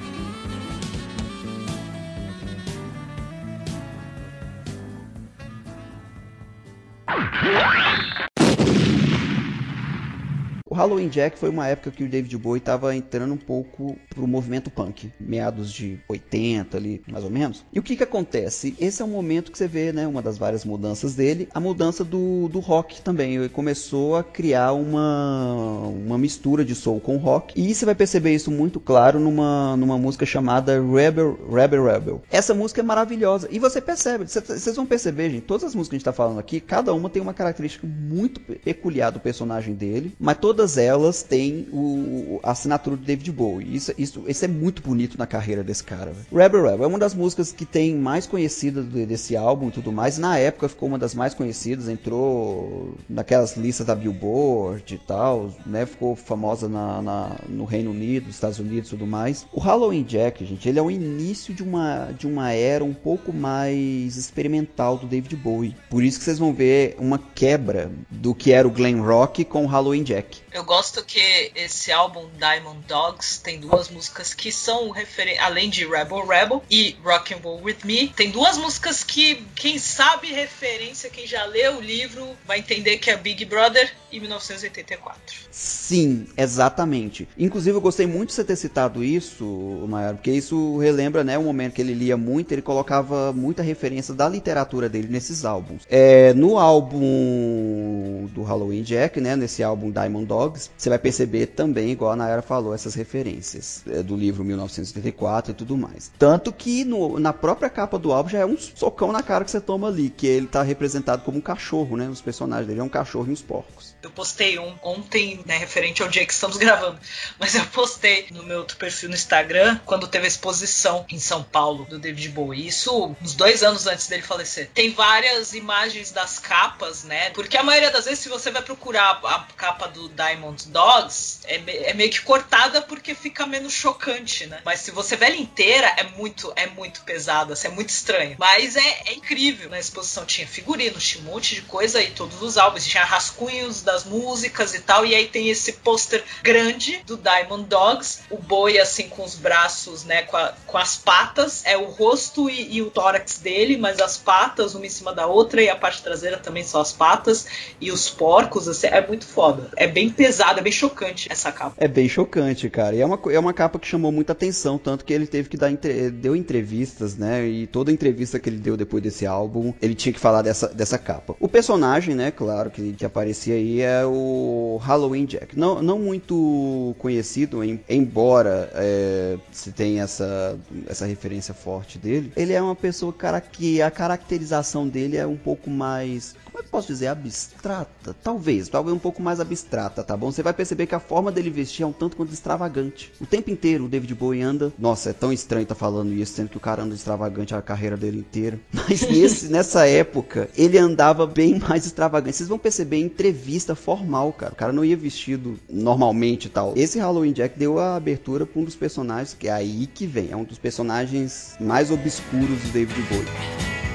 [10.75, 14.27] O Halloween Jack foi uma época que o David Bowie estava entrando um pouco pro
[14.27, 17.65] movimento punk, meados de 80 ali, mais ou menos.
[17.73, 18.75] E o que que acontece?
[18.81, 22.03] Esse é um momento que você vê, né, uma das várias mudanças dele, a mudança
[22.03, 23.37] do, do rock também.
[23.37, 27.55] Ele começou a criar uma, uma mistura de soul com rock.
[27.55, 32.23] E você vai perceber isso muito claro numa, numa música chamada Rebel, Rebel Rebel.
[32.33, 33.47] Essa música é maravilhosa.
[33.49, 36.41] E você percebe, vocês vão perceber, gente, todas as músicas que a gente tá falando
[36.41, 41.23] aqui, cada uma tem uma característica muito peculiar do personagem dele, mas todas todas elas
[41.23, 43.77] têm o, a assinatura do David Bowie.
[43.77, 46.13] Isso, isso, isso é muito bonito na carreira desse cara.
[46.33, 50.17] Rebel Rebel é uma das músicas que tem mais conhecida desse álbum e tudo mais.
[50.17, 55.85] Na época ficou uma das mais conhecidas, entrou naquelas listas da Billboard e tal, né?
[55.85, 59.47] Ficou famosa na, na, no Reino Unido, Estados Unidos e tudo mais.
[59.53, 63.35] O Halloween Jack, gente, ele é o início de uma, de uma era um pouco
[63.35, 65.77] mais experimental do David Bowie.
[65.91, 69.65] Por isso que vocês vão ver uma quebra do que era o glam rock com
[69.65, 70.41] o Halloween Jack.
[70.55, 75.85] Eu gosto que esse álbum Diamond Dogs tem duas músicas que são referentes, além de
[75.85, 81.11] Rebel Rebel e Rock and Roll With Me, tem duas músicas que quem sabe referência,
[81.11, 85.49] quem já leu o livro vai entender que é Big Brother e 1984.
[85.51, 87.29] Sim, exatamente.
[87.37, 89.45] Inclusive eu gostei muito de você ter citado isso,
[89.89, 94.15] Maior, porque isso relembra, né, o momento que ele lia muito, ele colocava muita referência
[94.15, 95.83] da literatura dele nesses álbuns.
[95.91, 101.91] É, no álbum do Halloween Jack, né, nesse álbum Diamond Dogs você vai perceber também,
[101.91, 106.13] igual a Nayara falou, essas referências é, do livro 1984 e tudo mais.
[106.17, 109.51] Tanto que no, na própria capa do álbum já é um socão na cara que
[109.51, 112.09] você toma ali, que ele tá representado como um cachorro, né?
[112.09, 113.95] Os personagens dele é um cachorro e uns porcos.
[114.05, 116.99] Eu postei um ontem, né, referente ao dia que estamos gravando,
[117.39, 121.43] mas eu postei no meu outro perfil no Instagram quando teve a exposição em São
[121.43, 122.67] Paulo do David Bowie.
[122.67, 124.71] Isso uns dois anos antes dele falecer.
[124.73, 127.31] Tem várias imagens das capas, né?
[127.31, 131.91] Porque a maioria das vezes, se você vai procurar a capa do Diamond Dogs, é,
[131.91, 134.61] é meio que cortada porque fica menos chocante, né?
[134.65, 138.37] Mas se você vê ela inteira, é muito, é muito pesada, assim, é muito estranho.
[138.39, 139.71] Mas é, é incrível.
[139.71, 143.83] Na exposição tinha figurinos, tinha um monte de coisa e todos os álbuns, tinha rascunhos
[143.95, 145.07] das músicas e tal.
[145.07, 150.05] E aí tem esse pôster grande do Diamond Dogs, o boi assim com os braços,
[150.05, 154.01] né, com, a, com as patas, é o rosto e, e, o tórax dele, mas
[154.01, 157.47] as patas uma em cima da outra e a parte traseira também são as patas
[157.81, 159.71] e os porcos, assim, é muito foda.
[159.77, 161.75] É bem pesado, é bem chocante essa capa.
[161.79, 162.97] É bem chocante, cara.
[162.97, 165.57] E é uma, é uma capa que chamou muita atenção, tanto que ele teve que
[165.57, 167.47] dar entre, deu entrevistas, né?
[167.47, 170.99] E toda entrevista que ele deu depois desse álbum, ele tinha que falar dessa, dessa
[170.99, 171.37] capa.
[171.39, 175.59] O personagem, né, claro, que, que aparecia aí é o Halloween Jack.
[175.59, 182.33] Não, não muito conhecido, em, embora é, se tenha essa, essa referência forte dele.
[182.37, 187.09] Ele é uma pessoa cara, que a caracterização dele é um pouco mais posso dizer
[187.09, 188.15] abstrata?
[188.23, 190.31] Talvez, talvez um pouco mais abstrata, tá bom?
[190.31, 193.13] Você vai perceber que a forma dele vestir é um tanto quanto extravagante.
[193.21, 194.73] O tempo inteiro o David Bowie anda.
[194.79, 197.97] Nossa, é tão estranho tá falando isso, sendo que o cara anda extravagante a carreira
[197.97, 198.61] dele inteira.
[198.73, 202.37] Mas nesse, nessa época, ele andava bem mais extravagante.
[202.37, 204.53] Vocês vão perceber em entrevista formal, cara.
[204.53, 206.73] O cara não ia vestido normalmente e tal.
[206.77, 210.31] Esse Halloween Jack deu a abertura para um dos personagens, que é aí que vem.
[210.31, 213.94] É um dos personagens mais obscuros do David Bowie.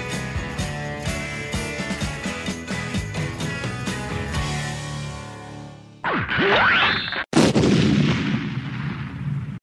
[6.39, 6.67] Yeah.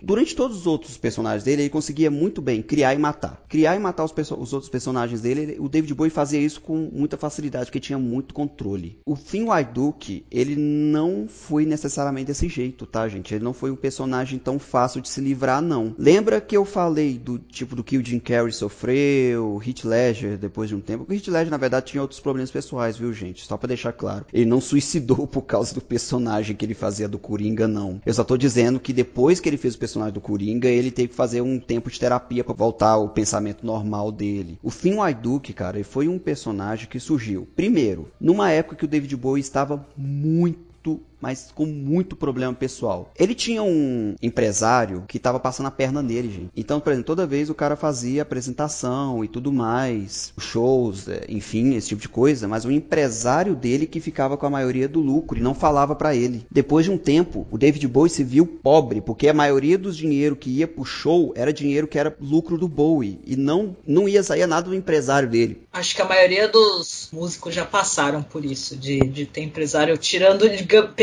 [0.07, 3.45] Durante todos os outros personagens dele, ele conseguia muito bem criar e matar.
[3.49, 6.89] Criar e matar os, os outros personagens dele, ele, o David Bowie fazia isso com
[6.93, 9.01] muita facilidade, porque tinha muito controle.
[9.05, 13.35] O Finn Wyduk, ele não foi necessariamente desse jeito, tá, gente?
[13.35, 15.93] Ele não foi um personagem tão fácil de se livrar, não.
[15.99, 20.69] Lembra que eu falei do tipo do que o Jim Carrey sofreu, Heath Ledger depois
[20.69, 21.05] de um tempo?
[21.09, 23.45] O Heath Ledger, na verdade, tinha outros problemas pessoais, viu, gente?
[23.45, 24.25] Só para deixar claro.
[24.33, 28.01] Ele não suicidou por causa do personagem que ele fazia do Coringa, não.
[28.07, 30.91] Eu só tô dizendo que depois que ele fez o personagem personagem do Coringa, ele
[30.91, 34.59] teve que fazer um tempo de terapia para voltar ao pensamento normal dele.
[34.63, 38.89] O Finn Wyduk, cara, ele foi um personagem que surgiu, primeiro, numa época que o
[38.89, 43.13] David Bowie estava muito mas com muito problema pessoal.
[43.19, 46.51] Ele tinha um empresário que estava passando a perna nele, gente.
[46.57, 51.75] Então, por exemplo, toda vez o cara fazia apresentação e tudo mais, shows, é, enfim,
[51.75, 55.39] esse tipo de coisa, mas o empresário dele que ficava com a maioria do lucro
[55.39, 56.47] e não falava para ele.
[56.51, 60.37] Depois de um tempo, o David Bowie se viu pobre, porque a maioria dos dinheiro
[60.37, 64.23] que ia pro show era dinheiro que era lucro do Bowie e não não ia
[64.23, 65.63] sair nada do empresário dele.
[65.73, 70.49] Acho que a maioria dos músicos já passaram por isso, de, de ter empresário tirando,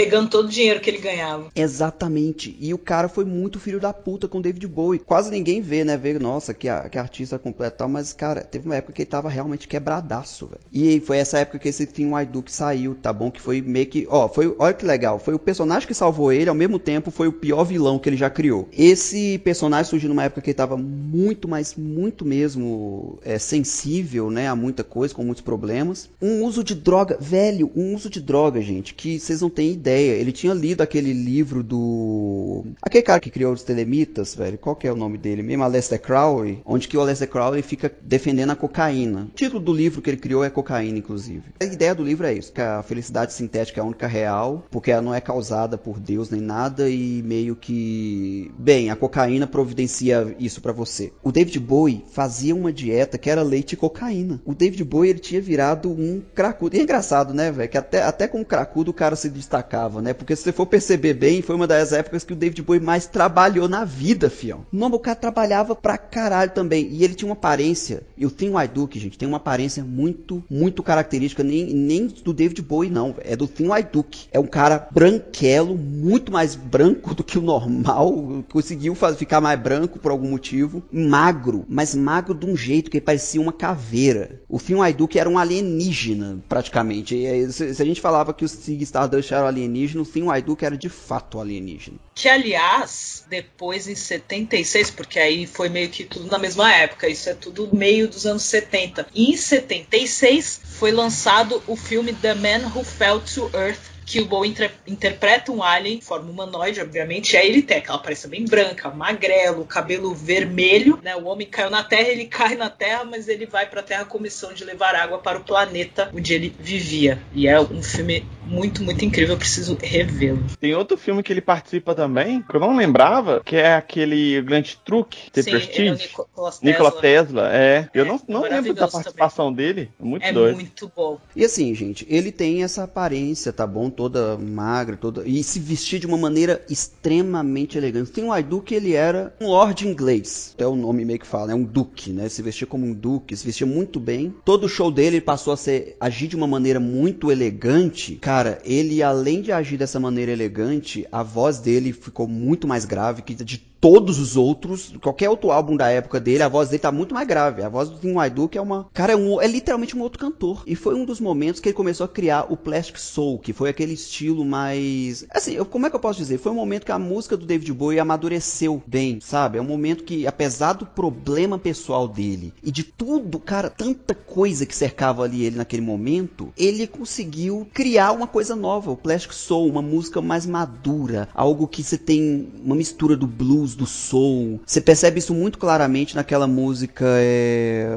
[0.03, 1.47] pegando todo o dinheiro que ele ganhava.
[1.55, 2.55] Exatamente.
[2.59, 4.99] E o cara foi muito filho da puta com David Bowie.
[4.99, 5.95] Quase ninguém vê, né?
[5.95, 9.09] Vê, nossa, que, a, que artista completo tal, mas, cara, teve uma época que ele
[9.09, 10.61] tava realmente quebradaço, velho.
[10.71, 13.31] E foi essa época que esse Tim White saiu, tá bom?
[13.31, 14.05] Que foi meio que.
[14.09, 14.53] Ó, foi.
[14.59, 15.19] Olha que legal.
[15.19, 18.17] Foi o personagem que salvou ele, ao mesmo tempo foi o pior vilão que ele
[18.17, 18.67] já criou.
[18.71, 24.47] Esse personagem surgiu numa época que ele tava muito, mas muito mesmo é, sensível, né?
[24.47, 26.09] A muita coisa, com muitos problemas.
[26.21, 29.92] Um uso de droga, velho, um uso de droga, gente, que vocês não têm ideia
[29.93, 30.13] ideia.
[30.13, 32.65] Ele tinha lido aquele livro do.
[32.81, 34.57] Aquele cara que criou os Telemitas, velho.
[34.57, 35.63] Qual que é o nome dele mesmo?
[35.63, 36.61] Aleister Crowley.
[36.65, 39.27] Onde que o Aleister Crowley fica defendendo a cocaína.
[39.31, 41.43] O título do livro que ele criou é Cocaína, inclusive.
[41.59, 44.91] A ideia do livro é isso: que a felicidade sintética é a única real, porque
[44.91, 48.51] ela não é causada por Deus nem nada, e meio que.
[48.57, 51.13] Bem, a cocaína providencia isso para você.
[51.23, 54.41] O David Bowie fazia uma dieta que era leite e cocaína.
[54.45, 56.75] O David Bowie ele tinha virado um cracudo.
[56.75, 57.69] E é engraçado, né, velho?
[57.69, 60.13] Que até, até com cracudo o cara se destacava né?
[60.13, 63.05] Porque se você for perceber bem, foi uma das épocas que o David Bowie mais
[63.05, 64.65] trabalhou na vida, fião.
[64.71, 66.87] Não, o cara trabalhava pra caralho também.
[66.91, 70.83] E ele tinha uma aparência, e o Tim Wyduk, gente, tem uma aparência muito, muito
[70.83, 73.15] característica, nem, nem do David Bowie, não.
[73.19, 74.27] É do Tim Wyduk.
[74.31, 78.43] É um cara branquelo, muito mais branco do que o normal.
[78.51, 80.83] Conseguiu fazer, ficar mais branco por algum motivo.
[80.91, 84.41] Magro, mas magro de um jeito que parecia uma caveira.
[84.47, 87.15] O Tim Wyduk era um alienígena, praticamente.
[87.51, 90.63] Se, se, a gente falava que os Sig Stardust eram alienígenas, alienígena, o Finn Wyduk
[90.63, 91.97] era de fato alienígena.
[92.13, 97.29] Que, aliás, depois em 76, porque aí foi meio que tudo na mesma época, isso
[97.29, 99.07] é tudo meio dos anos 70.
[99.13, 104.25] E em 76 foi lançado o filme The Man Who Fell to Earth que o
[104.25, 108.45] Bowie inter interpreta um alien, forma humanoide, obviamente, e aí ele tem aquela aparência bem
[108.45, 111.15] branca, magrelo, cabelo vermelho, né?
[111.15, 114.05] O homem caiu na Terra, ele cai na Terra, mas ele vai para a Terra
[114.05, 117.21] com missão de levar água para o planeta onde ele vivia.
[117.33, 120.43] E é um filme muito, muito incrível, eu preciso revê-lo.
[120.59, 124.77] Tem outro filme que ele participa também, que eu não lembrava, que é aquele grande
[124.85, 125.87] truque, The Sim, Prestige.
[125.87, 126.59] É Nikola Tesla.
[126.61, 127.89] Nikola Tesla, é.
[127.93, 129.65] Eu É, não, não lembro da participação também.
[129.73, 129.89] dele.
[129.99, 130.55] Muito É doido.
[130.55, 131.19] muito bom.
[131.35, 133.89] E assim, gente, ele tem essa aparência, tá bom?
[133.89, 135.23] Toda magra, toda.
[135.25, 138.11] E se vestir de uma maneira extremamente elegante.
[138.11, 140.51] Tem o Aiduk, ele era um lord inglês.
[140.55, 142.29] Até o nome meio que fala, é um duque, né?
[142.29, 144.33] Se vestia como um duque, se vestia muito bem.
[144.45, 148.15] Todo o show dele ele passou a ser agir de uma maneira muito elegante.
[148.15, 153.21] Cara, ele além de agir dessa maneira elegante, a voz dele ficou muito mais grave
[153.21, 156.89] que de todos os outros, qualquer outro álbum da época dele, a voz dele tá
[156.89, 157.61] muito mais grave.
[157.61, 160.63] A voz do Tim Wyduk é uma, cara, é, um, é literalmente um outro cantor.
[160.65, 163.69] E foi um dos momentos que ele começou a criar o Plastic Soul, que foi
[163.69, 166.37] aquele estilo mais, assim, eu, como é que eu posso dizer?
[166.37, 169.57] Foi um momento que a música do David Bowie amadureceu bem, sabe?
[169.57, 174.65] É um momento que, apesar do problema pessoal dele e de tudo, cara, tanta coisa
[174.65, 179.67] que cercava ali ele naquele momento, ele conseguiu criar uma coisa nova, o Plastic Soul,
[179.67, 184.59] uma música mais madura, algo que você tem uma mistura do blues do soul.
[184.65, 187.95] Você percebe isso muito claramente naquela música é,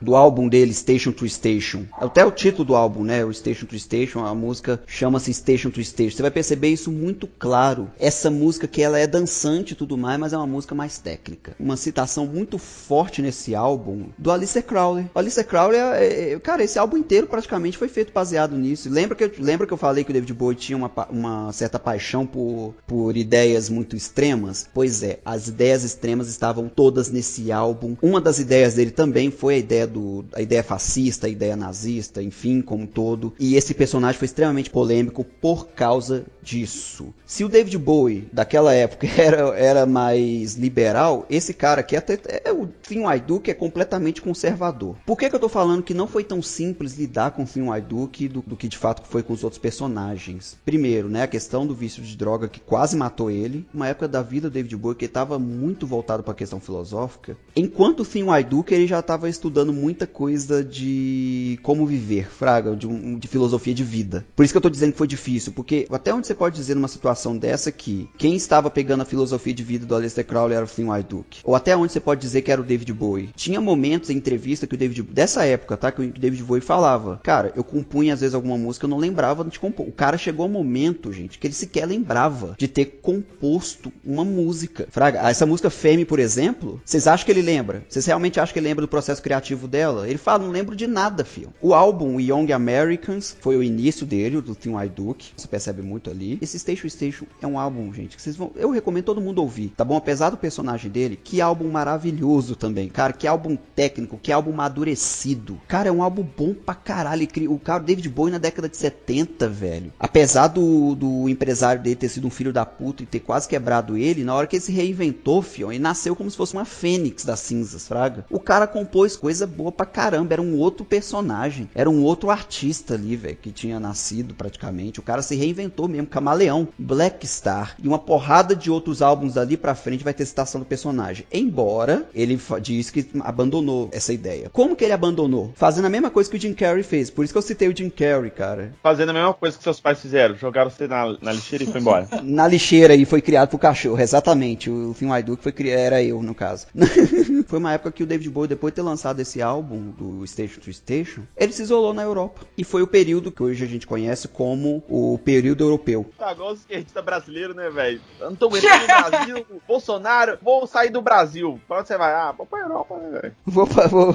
[0.00, 1.84] do álbum dele, Station to Station.
[1.98, 3.24] Até o título do álbum, né?
[3.24, 6.16] O Station to Station, a música chama-se Station to Station.
[6.16, 7.90] Você vai perceber isso muito claro.
[7.98, 11.54] Essa música que ela é dançante e tudo mais, mas é uma música mais técnica.
[11.58, 15.06] Uma citação muito forte nesse álbum do Alistair Crowley.
[15.14, 18.90] O Alistair Crowley, é, é, cara, esse álbum inteiro praticamente foi feito baseado nisso.
[18.90, 21.78] Lembra que eu, lembra que eu falei que o David Bowie tinha uma, uma certa
[21.78, 24.68] paixão por, por ideias muito extremas?
[24.72, 27.96] Pois é, as ideias extremas estavam todas nesse álbum.
[28.02, 32.22] Uma das ideias dele também foi a ideia do a ideia fascista, a ideia nazista,
[32.22, 33.32] enfim, como um todo.
[33.38, 37.12] E esse personagem foi extremamente polêmico por causa disso.
[37.26, 42.52] Se o David Bowie daquela época era, era mais liberal, esse cara aqui até é
[42.52, 44.96] o Thin White Duke é completamente conservador.
[45.04, 47.86] Por que, que eu tô falando que não foi tão simples lidar com o White
[47.86, 50.56] Duke do, do que de fato foi com os outros personagens?
[50.64, 54.22] Primeiro, né, a questão do vício de droga que quase matou ele, uma época da
[54.22, 57.36] vida do David Bowie que estava muito voltado para a questão filosófica.
[57.54, 62.76] Enquanto o Thin White Duke ele já estava estudando muita coisa de como viver, fraga,
[62.76, 64.26] de, um, de filosofia de vida.
[64.34, 66.74] Por isso que eu tô dizendo que foi difícil, porque até onde você pode dizer
[66.74, 70.64] numa situação dessa que quem estava pegando a filosofia de vida do Aleister Crowley era
[70.64, 71.40] o Thin White Duke?
[71.44, 73.30] Ou até onde você pode dizer que era o David Bowie?
[73.34, 77.20] Tinha momentos em entrevista que o David dessa época, tá, que o David Bowie falava,
[77.22, 79.86] cara, eu compunha às vezes alguma música, eu não lembrava de compor.
[79.86, 84.24] O cara chegou a um momento, gente, que ele sequer lembrava de ter composto uma
[84.24, 84.86] música.
[84.96, 87.84] Fraga, essa música Fame, por exemplo, vocês acham que ele lembra?
[87.86, 90.08] Vocês realmente acham que ele lembra do processo criativo dela?
[90.08, 91.52] Ele fala, não lembro de nada, filho.
[91.60, 95.32] O álbum Young Americans foi o início dele, do Thin White Duke.
[95.36, 96.38] Você percebe muito ali.
[96.40, 98.52] Esse Station Station é um álbum, gente, que vocês vão.
[98.56, 99.98] Eu recomendo todo mundo ouvir, tá bom?
[99.98, 103.12] Apesar do personagem dele, que álbum maravilhoso também, cara.
[103.12, 105.60] Que álbum técnico, que álbum madurecido.
[105.68, 107.28] Cara, é um álbum bom pra caralho.
[107.50, 109.92] O cara, David Bowie na década de 70, velho.
[110.00, 113.94] Apesar do, do empresário dele ter sido um filho da puta e ter quase quebrado
[113.98, 117.24] ele, na hora que ele se reinventou, fião, ele nasceu como se fosse uma fênix
[117.24, 118.24] das cinzas, fraga.
[118.30, 120.34] O cara compôs coisa boa pra caramba.
[120.34, 121.68] Era um outro personagem.
[121.74, 125.00] Era um outro artista ali, velho, que tinha nascido praticamente.
[125.00, 126.68] O cara se reinventou mesmo, camaleão.
[126.78, 130.66] Black Star e uma porrada de outros álbuns dali pra frente vai ter citação do
[130.66, 131.26] personagem.
[131.32, 134.50] Embora ele diz que abandonou essa ideia.
[134.52, 135.52] Como que ele abandonou?
[135.56, 137.10] Fazendo a mesma coisa que o Jim Carrey fez.
[137.10, 138.72] Por isso que eu citei o Jim Carrey, cara.
[138.82, 140.36] Fazendo a mesma coisa que seus pais fizeram.
[140.36, 142.08] Jogaram você na, na lixeira e foi embora.
[142.22, 144.00] na lixeira e foi criado pro cachorro.
[144.00, 144.65] Exatamente.
[144.70, 145.78] O Finn Duke foi criado.
[145.78, 146.66] Era eu, no caso.
[147.46, 150.60] foi uma época que o David Bowie, depois de ter lançado esse álbum do Station
[150.60, 152.42] to Station, ele se isolou na Europa.
[152.56, 156.06] E foi o período que hoje a gente conhece como o período europeu.
[156.18, 158.00] Tá igual os esquerdista brasileiro, né, velho?
[158.20, 161.60] Não tô entrando no Brasil, Bolsonaro, vou sair do Brasil.
[161.68, 162.12] Pra onde você vai?
[162.12, 163.36] Ah, vou pra Europa, né, velho?
[163.44, 164.12] Vou pra, vou,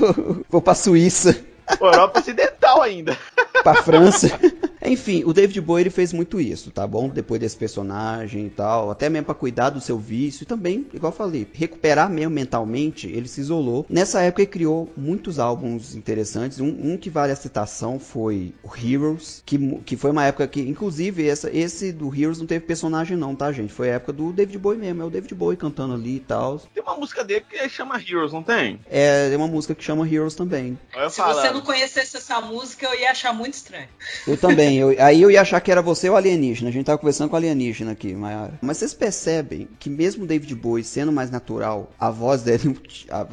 [0.49, 1.45] vou pra Suíça.
[1.79, 3.17] Europa Ocidental ainda.
[3.63, 4.27] pra França.
[4.83, 7.09] Enfim, o David Bowie ele fez muito isso, tá bom?
[7.09, 11.11] Depois desse personagem e tal, até mesmo para cuidar do seu vício e também, igual
[11.11, 13.85] eu falei, recuperar mesmo mentalmente, ele se isolou.
[13.89, 16.59] Nessa época ele criou muitos álbuns interessantes.
[16.59, 20.61] Um, um que vale a citação foi o Heroes, que, que foi uma época que,
[20.61, 23.73] inclusive, essa, esse do Heroes não teve personagem não, tá, gente?
[23.73, 26.59] Foi a época do David Bowie mesmo, é o David Bowie cantando ali e tal.
[26.73, 28.79] Tem uma música dele que chama Heroes, não tem?
[28.89, 30.77] É, tem uma música que chama Heroes também.
[31.09, 33.87] Se você não conhecesse essa música, eu ia achar muito estranho.
[34.27, 34.70] Eu também.
[34.77, 36.69] Eu, aí eu ia achar que era você ou alienígena.
[36.69, 38.53] A gente tava conversando com alienígena aqui, Mayara.
[38.61, 42.77] Mas vocês percebem que mesmo David Bowie sendo mais natural, a voz dele.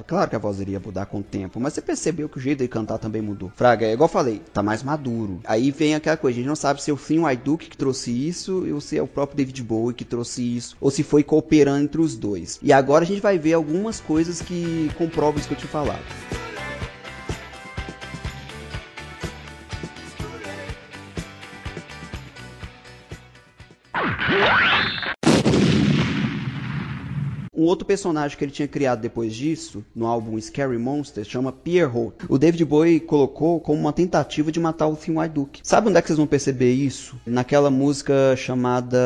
[0.06, 2.40] Claro que a voz dele ia mudar com o tempo, mas você percebeu que o
[2.40, 3.52] jeito dele cantar também mudou.
[3.54, 5.40] Fraga, é igual eu falei, tá mais maduro.
[5.44, 8.10] Aí vem aquela coisa, a gente não sabe se é o Finn Duke que trouxe
[8.10, 11.84] isso, ou se é o próprio David Bowie que trouxe isso, ou se foi cooperando
[11.84, 12.58] entre os dois.
[12.62, 16.02] E agora a gente vai ver algumas coisas que comprovam isso que eu te falado.
[27.58, 32.14] Um outro personagem que ele tinha criado depois disso, no álbum Scary Monsters, chama Pierrot.
[32.28, 35.60] O David Bowie colocou como uma tentativa de matar o Thin White Duke.
[35.64, 37.16] Sabe onde é que vocês vão perceber isso?
[37.26, 38.96] Naquela música chamada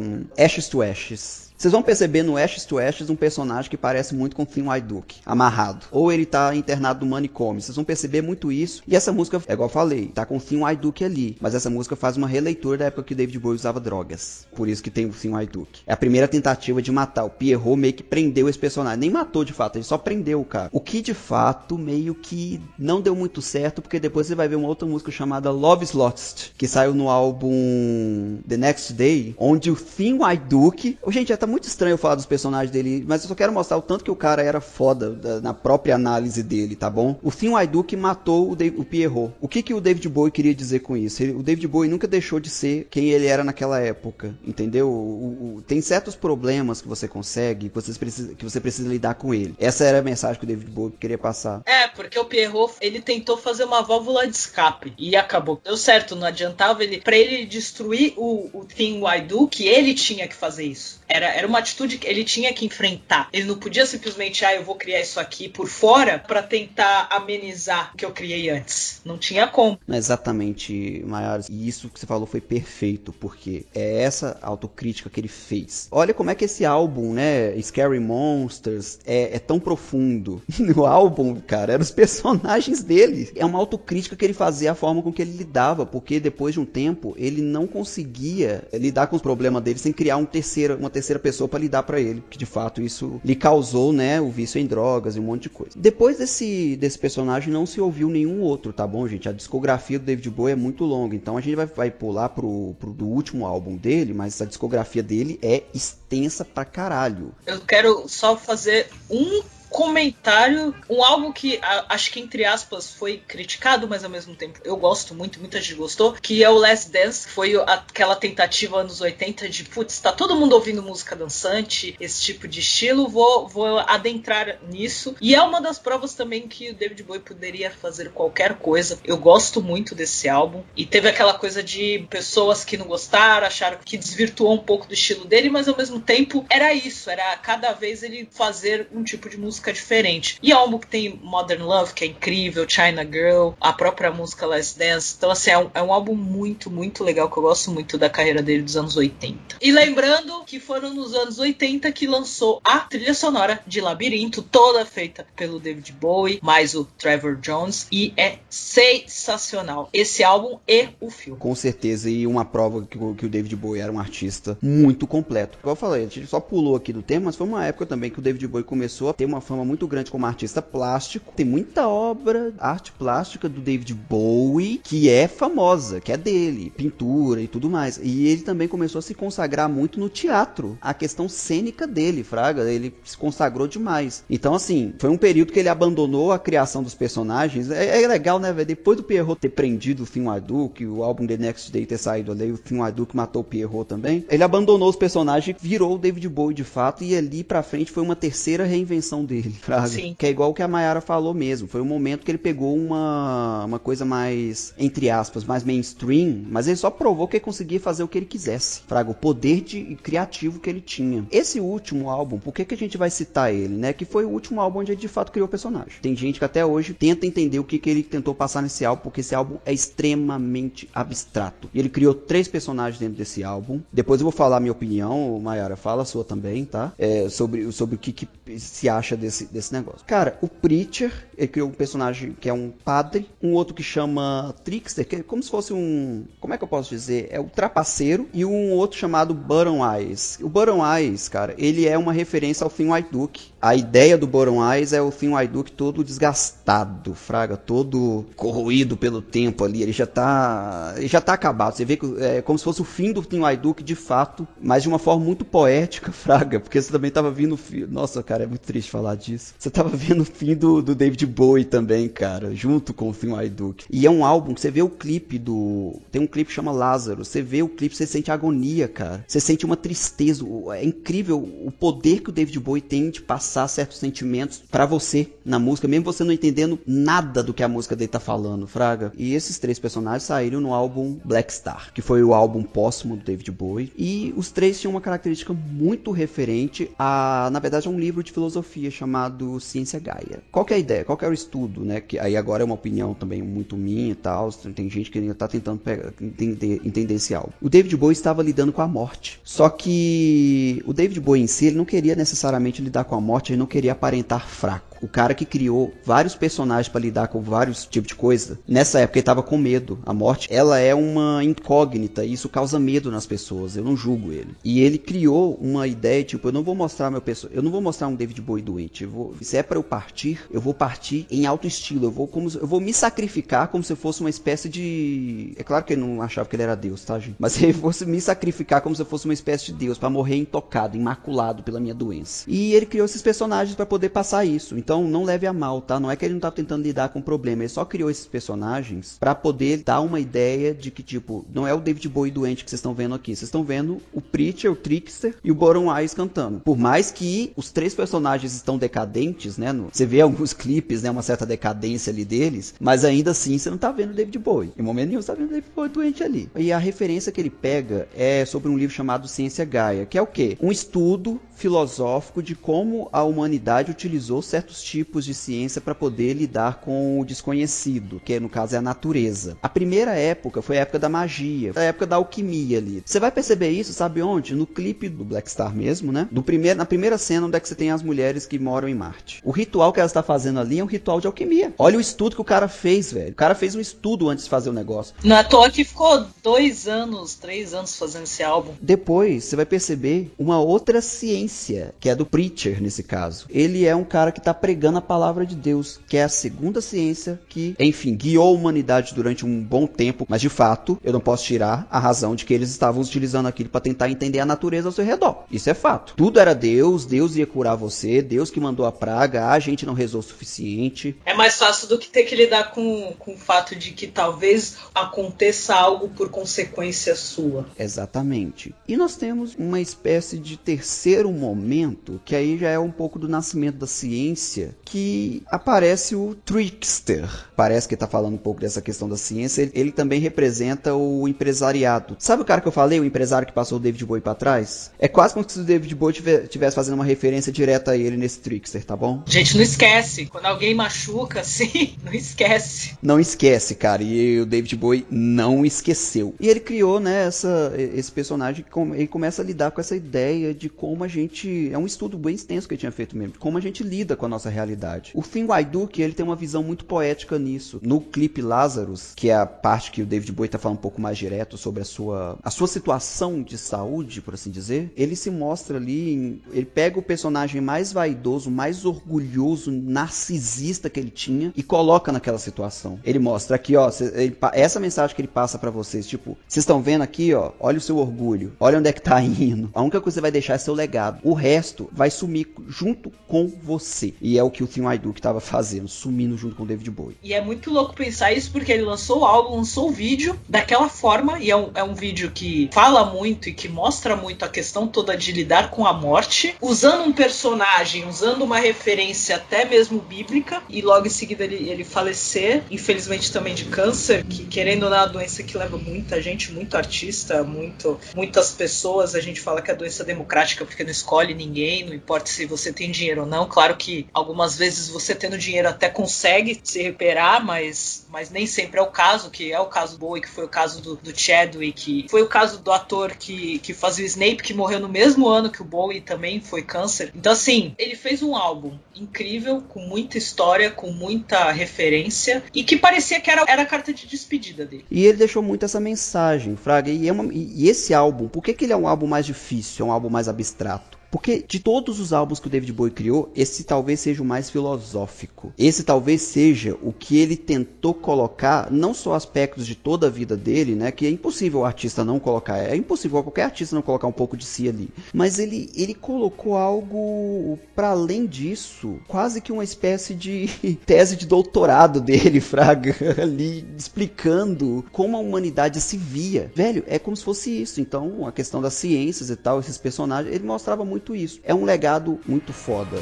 [0.00, 1.51] hum, Ashes to Ashes.
[1.62, 4.84] Vocês vão perceber no Ashes to Ashes um personagem que parece muito com Finn White
[4.84, 5.86] Duke, amarrado.
[5.92, 7.62] Ou ele tá internado no manicômio.
[7.62, 8.82] Vocês vão perceber muito isso.
[8.84, 11.36] E essa música, é igual eu falei, tá com Finn White Duke ali.
[11.40, 14.44] Mas essa música faz uma releitura da época que David Bowie usava drogas.
[14.56, 15.82] Por isso que tem o Finn White Duke.
[15.86, 17.22] É a primeira tentativa de matar.
[17.22, 18.98] O Pierrot meio que prendeu esse personagem.
[18.98, 20.68] Nem matou de fato, ele só prendeu o cara.
[20.72, 24.56] O que de fato meio que não deu muito certo, porque depois você vai ver
[24.56, 29.70] uma outra música chamada Love is Lost, que saiu no álbum The Next Day, onde
[29.70, 30.98] o Finn White Duke.
[31.00, 33.76] Oh, gente, já tá muito estranho falar dos personagens dele, mas eu só quero mostrar
[33.76, 37.18] o tanto que o cara era foda da, na própria análise dele, tá bom?
[37.22, 39.34] O Thin Aiduk matou o, Dave, o Pierrot.
[39.38, 41.22] O que que o David Bowie queria dizer com isso?
[41.22, 44.88] Ele, o David Bowie nunca deixou de ser quem ele era naquela época, entendeu?
[44.88, 49.14] O, o, tem certos problemas que você consegue, que você, precisa, que você precisa lidar
[49.14, 49.54] com ele.
[49.58, 51.60] Essa era a mensagem que o David Bowie queria passar.
[51.66, 55.60] É, porque o Pierrot, ele tentou fazer uma válvula de escape e acabou.
[55.62, 60.34] Deu certo, não adiantava ele, para ele destruir o, o Thin Aiduk, ele tinha que
[60.34, 61.02] fazer isso.
[61.08, 63.28] Era, era uma atitude que ele tinha que enfrentar.
[63.32, 67.92] Ele não podia simplesmente, ah, eu vou criar isso aqui por fora para tentar amenizar
[67.94, 69.00] o que eu criei antes.
[69.04, 69.78] Não tinha como.
[69.88, 71.48] Exatamente, Maiores.
[71.48, 75.88] E isso que você falou foi perfeito, porque é essa autocrítica que ele fez.
[75.90, 80.42] Olha como é que esse álbum, né, Scary Monsters, é, é tão profundo.
[80.58, 83.30] no álbum, cara, eram os personagens dele.
[83.34, 86.60] É uma autocrítica que ele fazia, a forma com que ele lidava, porque depois de
[86.60, 90.90] um tempo ele não conseguia lidar com os problemas dele sem criar um terceiro, uma
[90.90, 94.60] terceira pessoa para lidar para ele, que de fato isso lhe causou, né, o vício
[94.60, 95.72] em drogas e um monte de coisa.
[95.76, 99.28] Depois desse, desse personagem não se ouviu nenhum outro, tá bom, gente?
[99.28, 102.74] A discografia do David Bowie é muito longa, então a gente vai, vai pular pro,
[102.78, 107.32] pro do último álbum dele, mas a discografia dele é extensa pra caralho.
[107.46, 109.42] Eu quero só fazer um
[109.72, 114.60] comentário, um álbum que a, acho que entre aspas foi criticado, mas ao mesmo tempo
[114.64, 118.78] eu gosto muito, muita gente gostou, que é o Last Dance, que foi aquela tentativa
[118.78, 123.48] anos 80 de, putz, tá todo mundo ouvindo música dançante, esse tipo de estilo, vou,
[123.48, 125.16] vou adentrar nisso.
[125.20, 128.98] E é uma das provas também que o David Bowie poderia fazer qualquer coisa.
[129.04, 133.78] Eu gosto muito desse álbum e teve aquela coisa de pessoas que não gostaram, acharam
[133.82, 137.72] que desvirtuou um pouco do estilo dele, mas ao mesmo tempo era isso, era cada
[137.72, 140.38] vez ele fazer um tipo de música música diferente.
[140.42, 144.10] E é um álbum que tem Modern Love, que é incrível, China Girl, a própria
[144.10, 145.14] música Last Dance.
[145.16, 148.10] Então, assim, é um, é um álbum muito, muito legal, que eu gosto muito da
[148.10, 149.56] carreira dele dos anos 80.
[149.60, 154.84] E lembrando que foram nos anos 80 que lançou a trilha sonora de Labirinto, toda
[154.84, 159.88] feita pelo David Bowie, mais o Trevor Jones, e é sensacional.
[159.92, 161.38] Esse álbum e o filme.
[161.38, 165.58] Com certeza, e uma prova que que o David Bowie era um artista muito completo.
[165.60, 168.10] Como eu falei, a gente só pulou aqui do tema, mas foi uma época também
[168.10, 171.32] que o David Bowie começou a ter uma fama muito grande como artista plástico.
[171.36, 177.42] Tem muita obra, arte plástica do David Bowie que é famosa, que é dele, pintura
[177.42, 178.00] e tudo mais.
[178.02, 180.78] E ele também começou a se consagrar muito no teatro.
[180.80, 184.24] A questão cênica dele, Fraga, ele se consagrou demais.
[184.30, 187.70] Então, assim, foi um período que ele abandonou a criação dos personagens.
[187.70, 188.66] É, é legal, né, velho?
[188.66, 192.32] Depois do Pierrot ter prendido o Finn Arduk, o álbum The Next Day ter saído
[192.32, 194.24] ali, o Finn Arduk matou o Pierrot também.
[194.30, 198.02] Ele abandonou os personagens, virou o David Bowie de fato, e ali pra frente foi
[198.02, 199.41] uma terceira reinvenção dele
[199.88, 200.14] Sim.
[200.18, 201.68] Que é igual o que a Mayara falou mesmo.
[201.68, 206.66] Foi um momento que ele pegou uma, uma coisa mais, entre aspas, mais mainstream, mas
[206.66, 208.82] ele só provou que ele conseguia fazer o que ele quisesse.
[208.86, 211.26] Fraga, o poder de criativo que ele tinha.
[211.30, 213.92] Esse último álbum, por que, que a gente vai citar ele, né?
[213.92, 215.92] Que foi o último álbum onde ele de fato criou o personagem.
[216.00, 219.02] Tem gente que até hoje tenta entender o que, que ele tentou passar nesse álbum,
[219.02, 221.68] porque esse álbum é extremamente abstrato.
[221.72, 223.80] E ele criou três personagens dentro desse álbum.
[223.92, 226.92] Depois eu vou falar a minha opinião, Mayara, fala a sua também, tá?
[226.98, 228.28] É, sobre, sobre o que, que
[228.58, 230.04] se acha desse desse, negócio.
[230.06, 234.54] Cara, o Preacher, ele criou um personagem que é um padre, um outro que chama
[234.64, 236.24] Trickster, que é como se fosse um.
[236.40, 237.28] Como é que eu posso dizer?
[237.30, 240.38] É o trapaceiro, e um outro chamado Button Eyes.
[240.42, 243.51] O Button Eyes, cara, ele é uma referência ao Finn White Duke.
[243.62, 248.96] A ideia do Button Eyes é o Finn White Duke todo desgastado, fraga, todo corroído
[248.96, 249.84] pelo tempo ali.
[249.84, 250.94] Ele já tá.
[250.96, 251.76] Ele já tá acabado.
[251.76, 254.48] Você vê que é como se fosse o fim do Finn White Duke de fato,
[254.60, 257.56] mas de uma forma muito poética, fraga, porque você também tava vindo.
[257.88, 259.54] Nossa, cara, é muito triste falar disso.
[259.56, 263.30] Você tava vendo o fim do, do David Bowie também, cara, junto com o Finn
[263.48, 263.84] Duke.
[263.88, 266.00] E é um álbum que você vê o clipe do.
[266.10, 267.24] Tem um clipe que chama Lázaro.
[267.24, 269.24] Você vê o clipe, você sente agonia, cara.
[269.28, 270.44] Você sente uma tristeza.
[270.74, 275.28] É incrível o poder que o David Bowie tem de passar certos sentimentos para você
[275.44, 279.12] na música, mesmo você não entendendo nada do que a música dele tá falando, Fraga.
[279.16, 283.24] E esses três personagens saíram no álbum Black Star, que foi o álbum póstumo do
[283.24, 283.92] David Bowie.
[283.96, 288.32] E os três tinham uma característica muito referente a, na verdade, a um livro de
[288.32, 290.42] filosofia chamado Ciência Gaia.
[290.50, 291.04] Qual que é a ideia?
[291.04, 292.00] Qual que é o estudo, né?
[292.00, 294.50] Que aí agora é uma opinião também muito minha e tal.
[294.52, 297.52] Tem gente que ainda tá tentando pegar, entender, entender esse álbum.
[297.60, 299.40] O David Bowie estava lidando com a morte.
[299.42, 303.41] Só que o David Bowie em si, ele não queria necessariamente lidar com a morte
[303.50, 304.92] ele não queria aparentar fraco.
[305.02, 309.18] O cara que criou vários personagens para lidar com vários tipos de coisa, nessa época
[309.18, 309.98] ele tava com medo.
[310.06, 313.76] A morte, ela é uma incógnita e isso causa medo nas pessoas.
[313.76, 314.54] Eu não julgo ele.
[314.62, 317.80] E ele criou uma ideia, tipo, eu não vou mostrar meu pessoal, eu não vou
[317.80, 319.02] mostrar um David Bowie doente.
[319.02, 322.06] Eu vou, se é para eu partir, eu vou partir em alto estilo.
[322.06, 325.84] Eu vou como eu vou me sacrificar como se fosse uma espécie de, é claro
[325.84, 327.36] que ele não achava que ele era Deus, tá, gente?
[327.40, 330.36] Mas ele fosse me sacrificar como se eu fosse uma espécie de Deus para morrer
[330.36, 332.44] intocado, imaculado pela minha doença.
[332.46, 334.76] E ele criou esses personagens para poder passar isso.
[334.76, 335.98] Então não leve a mal, tá?
[335.98, 338.26] Não é que ele não tá tentando lidar com o problema, ele só criou esses
[338.26, 342.62] personagens para poder dar uma ideia de que, tipo, não é o David Bowie doente
[342.62, 343.34] que vocês estão vendo aqui.
[343.34, 346.60] Vocês estão vendo o Preacher, o Trickster e o Boron Eyes cantando.
[346.60, 349.72] Por mais que os três personagens estão decadentes, né?
[349.90, 351.10] Você vê alguns clipes, né?
[351.10, 354.72] Uma certa decadência ali deles, mas ainda assim você não tá vendo o David Bowie.
[354.78, 356.50] Em momento nenhum você tá vendo o David Bowie doente ali.
[356.54, 360.22] E a referência que ele pega é sobre um livro chamado Ciência Gaia, que é
[360.22, 360.58] o quê?
[360.60, 366.80] Um estudo filosófico de como a humanidade utilizou certos tipos de ciência para poder lidar
[366.80, 369.56] com o desconhecido, que no caso é a natureza.
[369.62, 373.02] A primeira época foi a época da magia, a época da alquimia ali.
[373.04, 374.54] Você vai perceber isso, sabe onde?
[374.54, 376.28] No clipe do Black Star mesmo, né?
[376.30, 378.94] Do primeiro, na primeira cena onde é que você tem as mulheres que moram em
[378.94, 379.40] Marte.
[379.44, 381.72] O ritual que ela está fazendo ali é um ritual de alquimia.
[381.78, 383.32] Olha o estudo que o cara fez, velho.
[383.32, 385.14] O cara fez um estudo antes de fazer o negócio.
[385.22, 388.72] Não é toa que ficou dois anos, três anos fazendo esse álbum.
[388.80, 393.44] Depois, você vai perceber uma outra ciência, que é do Preacher nesse caso.
[393.50, 396.80] Ele é um cara que está pregando a palavra de Deus, que é a segunda
[396.80, 401.20] ciência que, enfim, guiou a humanidade durante um bom tempo, mas de fato, eu não
[401.20, 404.88] posso tirar a razão de que eles estavam utilizando aquilo para tentar entender a natureza
[404.88, 405.44] ao seu redor.
[405.50, 406.14] Isso é fato.
[406.16, 409.92] Tudo era Deus, Deus ia curar você, Deus que mandou a praga, a gente não
[409.92, 411.14] rezou o suficiente.
[411.26, 414.78] É mais fácil do que ter que lidar com, com o fato de que talvez
[414.94, 417.66] aconteça algo por consequência sua.
[417.78, 418.74] Exatamente.
[418.88, 423.28] E nós temos uma espécie de terceiro momento, que aí já é um pouco do
[423.28, 427.28] nascimento da ciência, que aparece o trickster.
[427.56, 429.62] Parece que está falando um pouco dessa questão da ciência.
[429.62, 432.16] Ele, ele, também representa o empresariado.
[432.18, 434.90] Sabe o cara que eu falei, o empresário que passou o David Bowie para trás?
[434.98, 438.40] É quase como se o David Bowie estivesse fazendo uma referência direta a ele nesse
[438.40, 439.22] trickster, tá bom?
[439.26, 440.26] Gente, não esquece.
[440.26, 442.96] Quando alguém machuca, assim, não esquece.
[443.02, 444.02] Não esquece, cara.
[444.02, 446.34] E o David Bowie não esqueceu.
[446.40, 448.64] E ele criou, né, essa, esse personagem,
[448.94, 451.70] ele começa a lidar com essa ideia de como a gente.
[451.72, 453.34] É um estudo bem extenso que ele tinha feito mesmo.
[453.38, 455.12] Como a gente lida com a nossa realidade.
[455.14, 455.22] O
[455.70, 457.80] Do, que ele tem uma visão muito poética nisso.
[457.82, 461.00] No clipe Lazarus, que é a parte que o David Bowie tá falando um pouco
[461.00, 465.30] mais direto sobre a sua, a sua situação de saúde, por assim dizer, ele se
[465.30, 471.62] mostra ali, ele pega o personagem mais vaidoso, mais orgulhoso, narcisista que ele tinha e
[471.62, 472.98] coloca naquela situação.
[473.04, 476.82] Ele mostra aqui, ó, ele, essa mensagem que ele passa para vocês, tipo, vocês estão
[476.82, 479.70] vendo aqui, ó, olha o seu orgulho, olha onde é que tá indo.
[479.72, 481.20] A única coisa que você vai deixar é seu legado.
[481.22, 484.14] O resto vai sumir junto com você.
[484.20, 487.16] E é o que o Tim que estava fazendo, sumindo junto com o David Bowie.
[487.22, 490.88] E é muito louco pensar isso porque ele lançou o álbum, lançou o vídeo daquela
[490.88, 494.48] forma, e é um, é um vídeo que fala muito e que mostra muito a
[494.48, 500.00] questão toda de lidar com a morte, usando um personagem, usando uma referência até mesmo
[500.00, 504.90] bíblica, e logo em seguida ele, ele falecer, infelizmente também de câncer, que querendo ou
[504.90, 509.40] não é uma doença que leva muita gente, muito artista, muito, muitas pessoas, a gente
[509.40, 512.90] fala que é a doença democrática porque não escolhe ninguém, não importa se você tem
[512.90, 518.04] dinheiro ou não, claro que algumas vezes você tendo dinheiro até consegue se recuperar, mas,
[518.10, 520.48] mas nem sempre é o caso, que é o caso do Bowie, que foi o
[520.48, 524.52] caso do, do Chadwick, foi o caso do ator que, que fazia o Snape, que
[524.52, 527.10] morreu no mesmo ano que o Bowie também foi câncer.
[527.14, 532.76] Então, assim, ele fez um álbum incrível, com muita história, com muita referência, e que
[532.76, 534.84] parecia que era, era a carta de despedida dele.
[534.90, 538.52] E ele deixou muito essa mensagem, Fraga, e, é uma, e esse álbum, por que,
[538.52, 541.01] que ele é um álbum mais difícil, é um álbum mais abstrato?
[541.12, 544.48] Porque de todos os álbuns que o David Bowie criou, esse talvez seja o mais
[544.48, 545.52] filosófico.
[545.58, 550.38] Esse talvez seja o que ele tentou colocar, não só aspectos de toda a vida
[550.38, 550.90] dele, né?
[550.90, 552.56] Que é impossível o artista não colocar.
[552.56, 554.88] É impossível qualquer artista não colocar um pouco de si ali.
[555.12, 560.48] Mas ele, ele colocou algo para além disso, quase que uma espécie de
[560.86, 566.50] tese de doutorado dele, Fraga, ali explicando como a humanidade se via.
[566.54, 567.82] Velho, é como se fosse isso.
[567.82, 571.40] Então, a questão das ciências e tal, esses personagens, ele mostrava muito muito isso.
[571.42, 572.98] É um legado muito foda.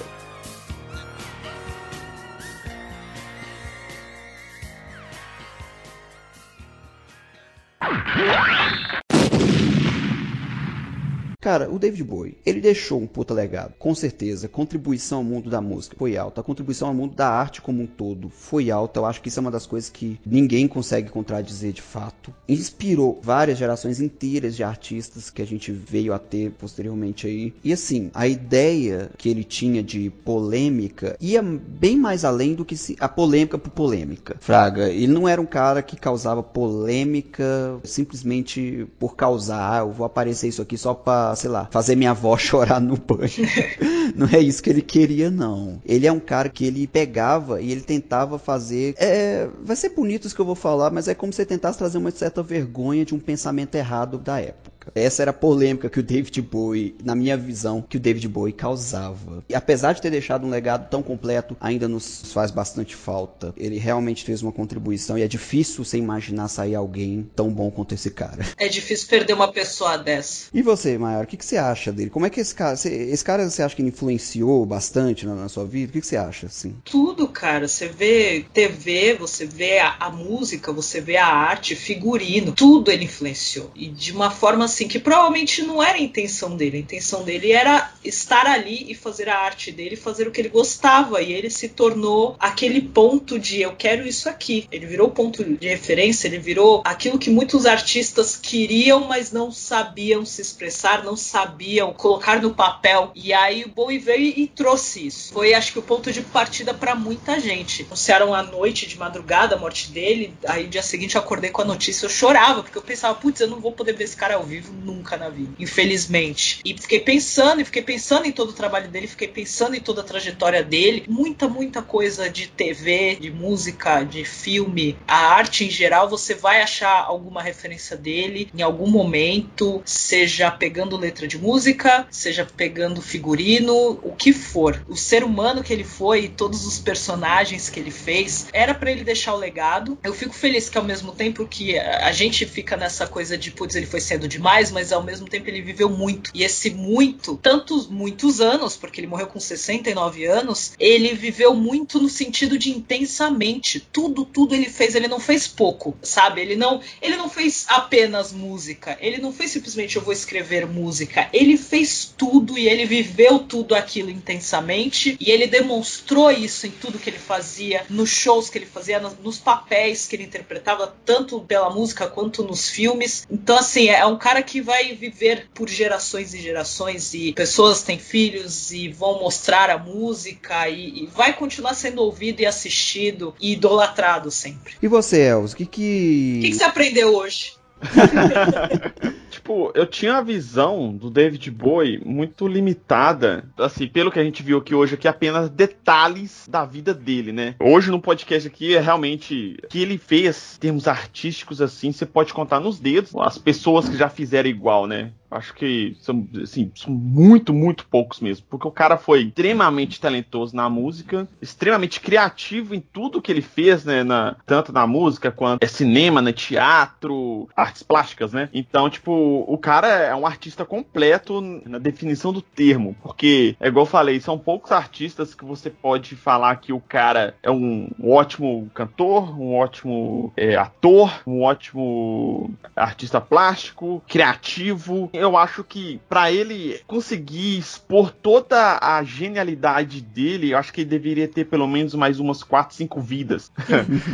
[11.40, 14.46] Cara, o David Bowie, ele deixou um puta legado, com certeza.
[14.46, 16.42] Contribuição ao mundo da música foi alta.
[16.42, 19.00] A contribuição ao mundo da arte como um todo foi alta.
[19.00, 22.34] Eu acho que isso é uma das coisas que ninguém consegue contradizer de fato.
[22.46, 27.54] Inspirou várias gerações inteiras de artistas que a gente veio a ter posteriormente aí.
[27.64, 32.76] E assim, a ideia que ele tinha de polêmica ia bem mais além do que
[32.76, 34.36] se, a polêmica por polêmica.
[34.40, 40.04] Fraga, ele não era um cara que causava polêmica simplesmente por causar, ah, eu vou
[40.04, 40.92] aparecer isso aqui só
[41.30, 43.30] pra, sei lá, fazer minha avó chorar no banho.
[44.16, 45.80] não é isso que ele queria, não.
[45.84, 48.94] Ele é um cara que ele pegava e ele tentava fazer.
[48.98, 51.78] É, vai ser bonito isso que eu vou falar, mas é como se ele tentasse
[51.78, 54.79] trazer uma certa vergonha de um pensamento errado da época.
[54.94, 58.52] Essa era a polêmica que o David Bowie, na minha visão, que o David Bowie
[58.52, 59.44] causava.
[59.48, 63.54] E apesar de ter deixado um legado tão completo, ainda nos faz bastante falta.
[63.56, 67.94] Ele realmente fez uma contribuição e é difícil você imaginar sair alguém tão bom quanto
[67.94, 68.44] esse cara.
[68.56, 70.48] É difícil perder uma pessoa dessa.
[70.52, 72.10] E você, Maior, o que, que você acha dele?
[72.10, 75.64] Como é que esse cara, esse cara você acha que influenciou bastante na, na sua
[75.64, 75.90] vida?
[75.90, 76.76] O que, que você acha, assim?
[76.84, 77.66] Tudo, cara.
[77.68, 83.04] Você vê TV, você vê a, a música, você vê a arte, figurino, tudo ele
[83.04, 83.70] influenciou.
[83.74, 86.78] E de uma forma assim que provavelmente não era a intenção dele.
[86.78, 90.48] A intenção dele era estar ali e fazer a arte dele, fazer o que ele
[90.48, 91.20] gostava.
[91.22, 94.66] E ele se tornou aquele ponto de eu quero isso aqui.
[94.70, 100.24] Ele virou ponto de referência, ele virou aquilo que muitos artistas queriam, mas não sabiam
[100.24, 103.10] se expressar, não sabiam colocar no papel.
[103.14, 105.32] E aí o Bowie veio e trouxe isso.
[105.32, 107.84] Foi, acho que, o ponto de partida para muita gente.
[107.84, 110.34] Anunciaram à noite, de madrugada, a morte dele.
[110.46, 112.06] Aí, dia seguinte, eu acordei com a notícia.
[112.06, 114.59] Eu chorava, porque eu pensava, putz, eu não vou poder ver esse cara ao vivo
[114.60, 116.60] vivo nunca na vida, infelizmente.
[116.64, 120.02] E fiquei pensando, e fiquei pensando em todo o trabalho dele, fiquei pensando em toda
[120.02, 125.70] a trajetória dele, muita, muita coisa de TV, de música, de filme, a arte em
[125.70, 132.06] geral, você vai achar alguma referência dele em algum momento, seja pegando letra de música,
[132.10, 134.84] seja pegando figurino, o que for.
[134.88, 139.04] O ser humano que ele foi, todos os personagens que ele fez, era para ele
[139.04, 139.98] deixar o legado.
[140.02, 143.74] Eu fico feliz que ao mesmo tempo que a gente fica nessa coisa de, putz,
[143.74, 146.32] ele foi cedo demais mais, mas ao mesmo tempo ele viveu muito.
[146.34, 152.00] E esse muito, tantos, muitos anos, porque ele morreu com 69 anos, ele viveu muito
[152.00, 153.78] no sentido de intensamente.
[153.78, 156.40] Tudo, tudo ele fez, ele não fez pouco, sabe?
[156.40, 161.28] Ele não, ele não fez apenas música, ele não fez simplesmente eu vou escrever música,
[161.32, 166.98] ele fez tudo e ele viveu tudo aquilo intensamente e ele demonstrou isso em tudo
[166.98, 171.70] que ele fazia, nos shows que ele fazia, nos papéis que ele interpretava, tanto pela
[171.70, 173.26] música quanto nos filmes.
[173.30, 177.82] Então, assim, é um cara cara que vai viver por gerações e gerações e pessoas
[177.82, 183.34] têm filhos e vão mostrar a música e, e vai continuar sendo ouvido e assistido
[183.40, 184.74] e idolatrado sempre.
[184.82, 186.34] E você, Els, o que que...
[186.38, 187.59] O que, que você aprendeu hoje?
[189.30, 194.42] tipo, eu tinha a visão do David Bowie muito limitada, assim, pelo que a gente
[194.42, 197.54] viu aqui hoje, aqui apenas detalhes da vida dele, né?
[197.60, 202.06] Hoje no podcast aqui é realmente o que ele fez, em termos artísticos, assim, você
[202.06, 205.12] pode contar nos dedos as pessoas que já fizeram igual, né?
[205.30, 208.44] Acho que são, assim, são muito, muito poucos mesmo.
[208.48, 213.84] Porque o cara foi extremamente talentoso na música, extremamente criativo em tudo que ele fez,
[213.84, 214.02] né?
[214.02, 216.32] Na, tanto na música quanto é cinema, né?
[216.32, 218.48] Teatro, artes plásticas, né?
[218.52, 222.96] Então, tipo, o cara é um artista completo na definição do termo.
[223.02, 227.34] Porque, é igual eu falei, são poucos artistas que você pode falar que o cara
[227.42, 235.62] é um ótimo cantor, um ótimo é, ator, um ótimo artista plástico, criativo eu acho
[235.62, 241.44] que para ele conseguir expor toda a genialidade dele, eu acho que ele deveria ter
[241.44, 243.52] pelo menos mais umas 4, 5 vidas.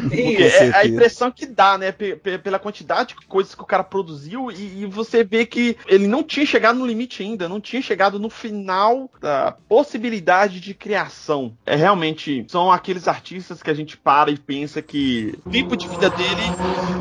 [0.09, 1.93] Porque é a impressão que dá, né?
[1.93, 6.07] P pela quantidade de coisas que o cara produziu e, e, você vê que ele
[6.07, 11.57] não tinha chegado no limite ainda, não tinha chegado no final da possibilidade de criação.
[11.65, 15.89] É realmente são aqueles artistas que a gente para e pensa que o tempo de
[15.89, 16.43] vida dele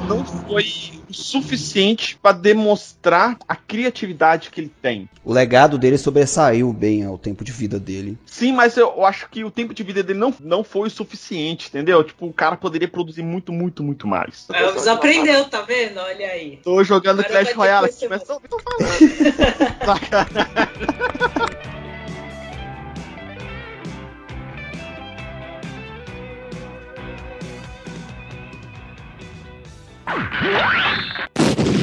[0.07, 0.65] não foi
[1.09, 5.09] o suficiente para demonstrar a criatividade criatividade que ele tem.
[5.23, 8.17] O legado dele sobressaiu bem ao tempo de vida dele.
[8.25, 11.69] Sim, mas eu acho que o tempo de vida dele não, não foi o suficiente,
[11.69, 12.03] entendeu?
[12.03, 14.47] Tipo, o cara poderia produzir muito, muito, muito mais.
[14.53, 15.99] Elvis aprendeu, tá vendo?
[15.99, 16.59] Olha aí.
[16.63, 18.85] Tô jogando Agora Clash Royale aqui, mas tô, tô falando.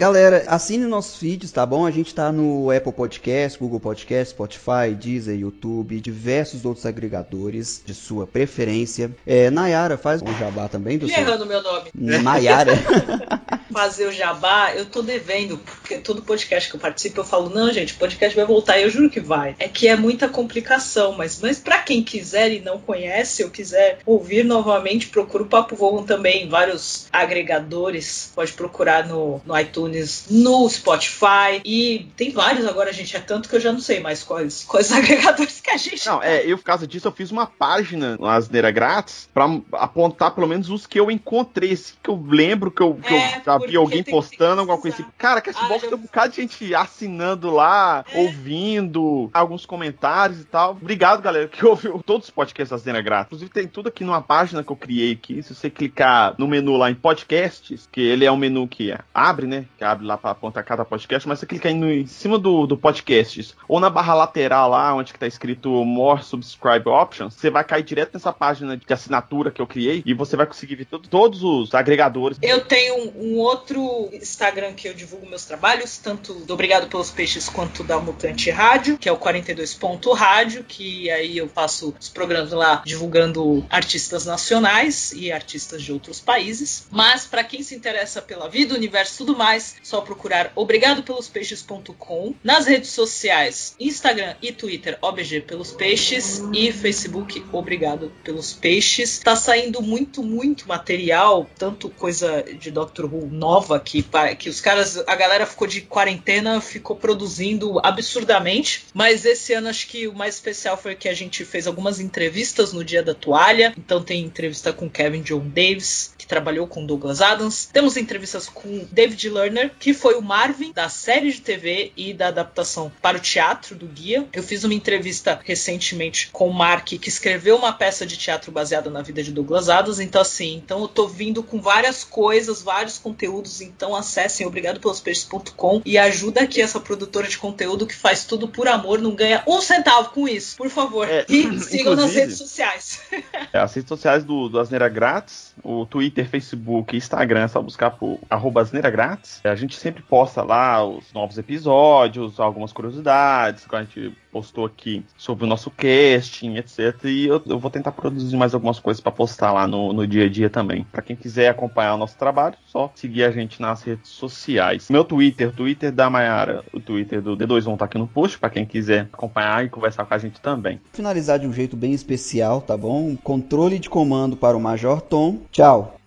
[0.00, 1.84] Galera, assine nossos vídeos, tá bom?
[1.84, 7.92] A gente tá no Apple Podcast, Google Podcast, Spotify, Deezer, YouTube, diversos outros agregadores de
[7.92, 9.10] sua preferência.
[9.26, 11.18] É, Nayara, faz um jabá também do seu...
[11.18, 11.90] errando meu nome.
[12.22, 12.72] Nayara.
[13.70, 17.72] fazer o jabá, eu tô devendo, porque todo podcast que eu participo eu falo, não,
[17.72, 19.54] gente, o podcast vai voltar, eu juro que vai.
[19.58, 23.98] É que é muita complicação, mas, mas para quem quiser e não conhece, ou quiser
[24.04, 29.89] ouvir novamente, procura o Papo Vogon também, vários agregadores, pode procurar no, no iTunes,
[30.30, 34.22] no Spotify, e tem vários agora, gente, é tanto que eu já não sei mais
[34.22, 36.06] quais, quais agregadores que a gente.
[36.06, 40.34] Não, é, eu por causa disso eu fiz uma página no Asneira Grátis pra apontar
[40.34, 43.44] pelo menos os que eu encontrei, assim, que eu lembro que eu, que é, eu
[43.44, 45.06] já vi alguém postando alguma coisa assim.
[45.18, 48.20] Cara, que esse ah, box tem um bocado de gente assinando lá, é.
[48.20, 50.72] ouvindo, alguns comentários e tal.
[50.72, 53.26] Obrigado, galera, que ouviu todos os podcasts da Asneira Grátis.
[53.26, 55.42] Inclusive tem tudo aqui numa página que eu criei aqui.
[55.42, 59.46] Se você clicar no menu lá em podcasts, que ele é um menu que abre,
[59.46, 59.66] né?
[59.80, 62.66] Que abre lá pra apontar cada podcast, mas você clica aí no, em cima do,
[62.66, 67.48] do podcasts ou na barra lateral lá, onde que tá escrito More Subscribe Options, você
[67.48, 70.84] vai cair direto nessa página de assinatura que eu criei e você vai conseguir ver
[70.84, 72.36] tudo, todos os agregadores.
[72.42, 77.48] Eu tenho um, outro Instagram que eu divulgo meus trabalhos, tanto do Obrigado pelos Peixes
[77.48, 79.78] quanto da Mutante Rádio, que é o 42.
[80.14, 86.20] Rádio, que aí eu faço os programas lá divulgando artistas nacionais e artistas de outros
[86.20, 86.86] países.
[86.90, 92.66] Mas para quem se interessa pela vida, universo e tudo mais, só procurar obrigadopelospeixes.com nas
[92.66, 99.18] redes sociais, Instagram e Twitter, OBG pelos Peixes e Facebook Obrigado pelos Peixes.
[99.18, 104.04] Tá saindo muito, muito material, tanto coisa de Doctor Who nova que,
[104.38, 108.86] que os caras, a galera ficou de quarentena, ficou produzindo absurdamente.
[108.94, 112.72] Mas esse ano acho que o mais especial foi que a gente fez algumas entrevistas
[112.72, 113.74] no dia da toalha.
[113.76, 117.68] Então tem entrevista com Kevin John Davis, que trabalhou com Douglas Adams.
[117.72, 122.28] Temos entrevistas com David Lerner, que foi o Marvin da série de TV e da
[122.28, 124.26] adaptação para o teatro do Guia.
[124.32, 128.90] Eu fiz uma entrevista recentemente com o Mark, que escreveu uma peça de teatro baseada
[128.90, 130.00] na vida de Douglas Adams.
[130.00, 133.60] Então, assim, então eu tô vindo com várias coisas, vários conteúdos.
[133.60, 138.48] Então acessem obrigado pelos peixes.com e ajuda aqui essa produtora de conteúdo que faz tudo
[138.48, 141.08] por amor, não ganha um centavo com isso, por favor.
[141.08, 143.00] É, e sigam nas redes sociais.
[143.52, 147.90] é, as redes sociais do, do Asneira Grátis, o Twitter, Facebook Instagram, é só buscar
[147.90, 149.40] por arroba Asneira Grátis.
[149.50, 155.04] A gente sempre posta lá os novos episódios, algumas curiosidades, que a gente postou aqui
[155.16, 157.04] sobre o nosso casting, etc.
[157.04, 160.24] E eu, eu vou tentar produzir mais algumas coisas para postar lá no, no dia
[160.24, 160.86] a dia também.
[160.90, 164.88] Para quem quiser acompanhar o nosso trabalho, só seguir a gente nas redes sociais.
[164.88, 168.38] Meu Twitter, o Twitter da Mayara, o Twitter do D2 vão estar aqui no post
[168.38, 170.80] para quem quiser acompanhar e conversar com a gente também.
[170.92, 173.16] Finalizar de um jeito bem especial, tá bom?
[173.16, 175.38] Controle de comando para o Major Tom.
[175.50, 175.99] Tchau.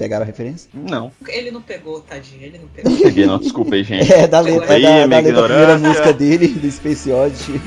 [0.00, 0.70] Pegaram a referência?
[0.72, 1.12] Não.
[1.28, 2.42] Ele não pegou, tadinho.
[2.42, 2.96] Ele não pegou.
[3.02, 3.38] Peguei, não.
[3.38, 4.10] Desculpa aí, gente.
[4.10, 7.60] É, da letra, aí, da, da letra da primeira música dele, do Space Oddity.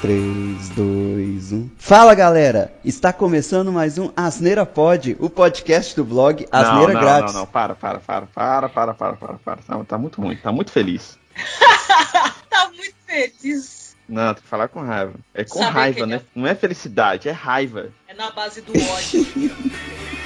[0.00, 1.70] 3, 2, 1.
[1.78, 2.70] Fala galera!
[2.84, 7.32] Está começando mais um Asneira Pod, o podcast do blog Asneira não, não, Grátis.
[7.32, 9.56] Não, não, para, para, para, para, para, para, para, para.
[9.56, 11.18] Tá, tá muito ruim, tá muito feliz.
[12.50, 13.96] tá muito feliz.
[14.06, 15.14] Não, tem que falar com raiva.
[15.32, 16.16] É com Sabe raiva, né?
[16.16, 16.20] É...
[16.34, 17.88] Não é felicidade, é raiva.
[18.06, 19.26] É na base do ódio.